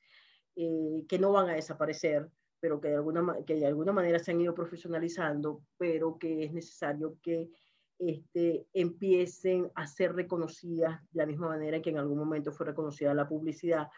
eh, 0.56 1.04
que 1.06 1.18
no 1.18 1.32
van 1.32 1.50
a 1.50 1.54
desaparecer, 1.54 2.30
pero 2.60 2.80
que 2.80 2.88
de, 2.88 2.94
alguna, 2.94 3.36
que 3.46 3.56
de 3.56 3.66
alguna 3.66 3.92
manera 3.92 4.18
se 4.18 4.30
han 4.30 4.40
ido 4.40 4.54
profesionalizando, 4.54 5.62
pero 5.76 6.18
que 6.18 6.44
es 6.44 6.52
necesario 6.52 7.18
que 7.22 7.50
este, 7.98 8.66
empiecen 8.74 9.70
a 9.74 9.86
ser 9.86 10.14
reconocidas 10.14 11.00
de 11.12 11.18
la 11.18 11.26
misma 11.26 11.48
manera 11.48 11.80
que 11.80 11.90
en 11.90 11.98
algún 11.98 12.18
momento 12.18 12.52
fue 12.52 12.66
reconocida 12.66 13.14
la 13.14 13.28
publicidad, 13.28 13.88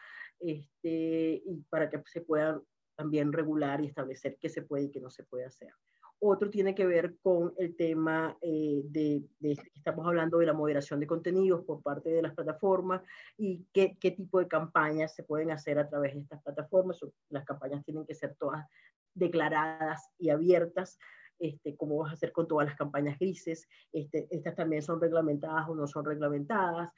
este, 0.41 1.43
y 1.45 1.65
para 1.69 1.89
que 1.91 2.03
se 2.07 2.21
pueda 2.21 2.61
también 2.97 3.33
regular 3.33 3.81
y 3.81 3.87
establecer 3.87 4.37
qué 4.41 4.49
se 4.49 4.63
puede 4.63 4.85
y 4.85 4.91
qué 4.91 5.01
no 5.01 5.11
se 5.11 5.25
puede 5.25 5.45
hacer. 5.45 5.73
Otro 6.21 6.51
tiene 6.51 6.75
que 6.75 6.85
ver 6.85 7.17
con 7.23 7.55
el 7.59 7.77
tema 7.77 8.37
eh, 8.43 8.83
de, 8.87 9.23
de, 9.39 9.57
estamos 9.73 10.05
hablando 10.05 10.39
de 10.39 10.47
la 10.47 10.53
moderación 10.53 10.99
de 10.99 11.07
contenidos 11.07 11.65
por 11.65 11.81
parte 11.81 12.11
de 12.11 12.23
las 12.23 12.35
plataformas 12.35 13.03
y 13.37 13.65
qué, 13.73 13.97
qué, 14.01 14.11
tipo 14.11 14.41
de 14.41 14.49
campañas 14.49 15.15
se 15.15 15.23
pueden 15.23 15.53
hacer 15.53 15.79
a 15.79 15.89
través 15.89 16.15
de 16.15 16.23
estas 16.23 16.43
plataformas. 16.43 16.99
Las 17.29 17.45
campañas 17.45 17.85
tienen 17.85 18.05
que 18.05 18.17
ser 18.17 18.35
todas 18.35 18.67
declaradas 19.15 20.11
y 20.19 20.31
abiertas, 20.31 20.99
este, 21.39 21.77
cómo 21.77 21.99
vas 21.99 22.11
a 22.11 22.15
hacer 22.15 22.33
con 22.33 22.49
todas 22.49 22.67
las 22.67 22.77
campañas 22.77 23.17
grises, 23.19 23.69
este, 23.93 24.27
estas 24.31 24.57
también 24.57 24.83
son 24.83 25.01
reglamentadas 25.01 25.69
o 25.69 25.75
no 25.77 25.87
son 25.87 26.05
reglamentadas, 26.05 26.93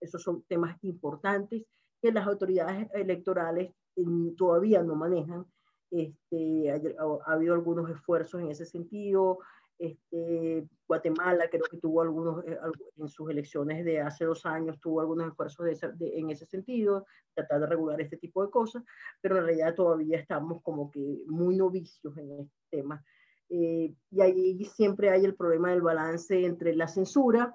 esos 0.00 0.20
son 0.20 0.42
temas 0.48 0.76
importantes 0.82 1.64
que 2.00 2.12
las 2.12 2.26
autoridades 2.26 2.88
electorales 2.92 3.72
mm, 3.96 4.34
todavía 4.36 4.82
no 4.82 4.94
manejan. 4.94 5.46
Este, 5.90 6.70
ha, 6.70 7.32
habido 7.32 7.54
algunos 7.54 7.90
esfuerzos 7.90 8.40
en 8.40 8.50
ese 8.50 8.66
sentido. 8.66 9.38
Este, 9.78 10.66
Guatemala 10.88 11.48
creo 11.48 11.64
que 11.70 11.78
tuvo 11.78 12.02
algunos, 12.02 12.44
eh, 12.44 12.58
en 12.96 13.08
sus 13.08 13.30
elecciones 13.30 13.84
de 13.84 14.00
hace 14.00 14.24
dos 14.24 14.44
años, 14.44 14.80
tuvo 14.80 15.00
algunos 15.00 15.28
esfuerzos 15.28 15.66
de, 15.98 16.18
en 16.18 16.30
ese 16.30 16.46
sentido, 16.46 17.06
tratar 17.34 17.60
de 17.60 17.66
regular 17.66 18.00
este 18.00 18.16
tipo 18.16 18.44
de 18.44 18.50
cosas, 18.50 18.82
pero 19.20 19.36
en 19.38 19.44
realidad 19.44 19.74
todavía 19.74 20.18
estamos 20.18 20.62
como 20.62 20.90
que 20.90 21.22
muy 21.26 21.56
novicios 21.56 22.16
en 22.18 22.40
este 22.40 22.56
tema. 22.70 23.04
Eh, 23.50 23.94
y 24.10 24.20
ahí 24.20 24.64
siempre 24.64 25.10
hay 25.10 25.24
el 25.24 25.36
problema 25.36 25.70
del 25.70 25.80
balance 25.80 26.44
entre 26.44 26.74
la 26.74 26.88
censura 26.88 27.54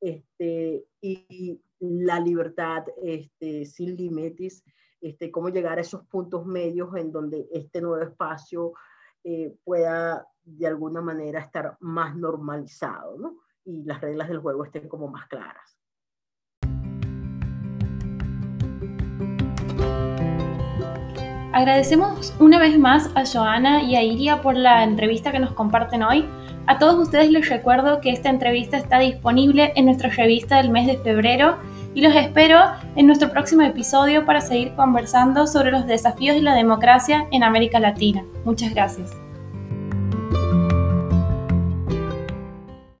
este, 0.00 0.84
y 1.00 1.60
la 1.78 2.20
libertad 2.20 2.84
este, 3.02 3.66
sin 3.66 3.96
límites, 3.96 4.64
este, 5.00 5.30
cómo 5.30 5.50
llegar 5.50 5.78
a 5.78 5.82
esos 5.82 6.06
puntos 6.06 6.46
medios 6.46 6.94
en 6.96 7.12
donde 7.12 7.46
este 7.52 7.80
nuevo 7.80 8.02
espacio 8.02 8.72
eh, 9.22 9.54
pueda 9.64 10.26
de 10.42 10.66
alguna 10.66 11.00
manera 11.00 11.40
estar 11.40 11.76
más 11.80 12.16
normalizado, 12.16 13.18
¿no? 13.18 13.36
Y 13.64 13.82
las 13.84 14.00
reglas 14.00 14.28
del 14.28 14.40
juego 14.40 14.64
estén 14.64 14.88
como 14.88 15.08
más 15.08 15.26
claras. 15.28 15.78
Agradecemos 21.52 22.34
una 22.40 22.58
vez 22.58 22.78
más 22.78 23.10
a 23.14 23.24
Joana 23.24 23.82
y 23.84 23.94
a 23.94 24.02
Iria 24.02 24.42
por 24.42 24.56
la 24.56 24.82
entrevista 24.82 25.30
que 25.30 25.38
nos 25.38 25.52
comparten 25.52 26.02
hoy 26.02 26.28
A 26.66 26.78
todos 26.78 26.98
ustedes 26.98 27.30
les 27.30 27.48
recuerdo 27.48 28.00
que 28.00 28.10
esta 28.10 28.30
entrevista 28.30 28.78
está 28.78 28.98
disponible 28.98 29.72
en 29.76 29.84
nuestra 29.84 30.08
revista 30.08 30.56
del 30.56 30.70
mes 30.70 30.86
de 30.86 30.96
febrero 30.96 31.58
y 31.94 32.00
los 32.00 32.14
espero 32.14 32.58
en 32.96 33.06
nuestro 33.06 33.30
próximo 33.30 33.62
episodio 33.62 34.24
para 34.24 34.40
seguir 34.40 34.74
conversando 34.74 35.46
sobre 35.46 35.70
los 35.70 35.86
desafíos 35.86 36.36
de 36.36 36.42
la 36.42 36.54
democracia 36.54 37.26
en 37.30 37.42
América 37.42 37.78
Latina. 37.80 38.24
Muchas 38.44 38.72
gracias. 38.72 39.23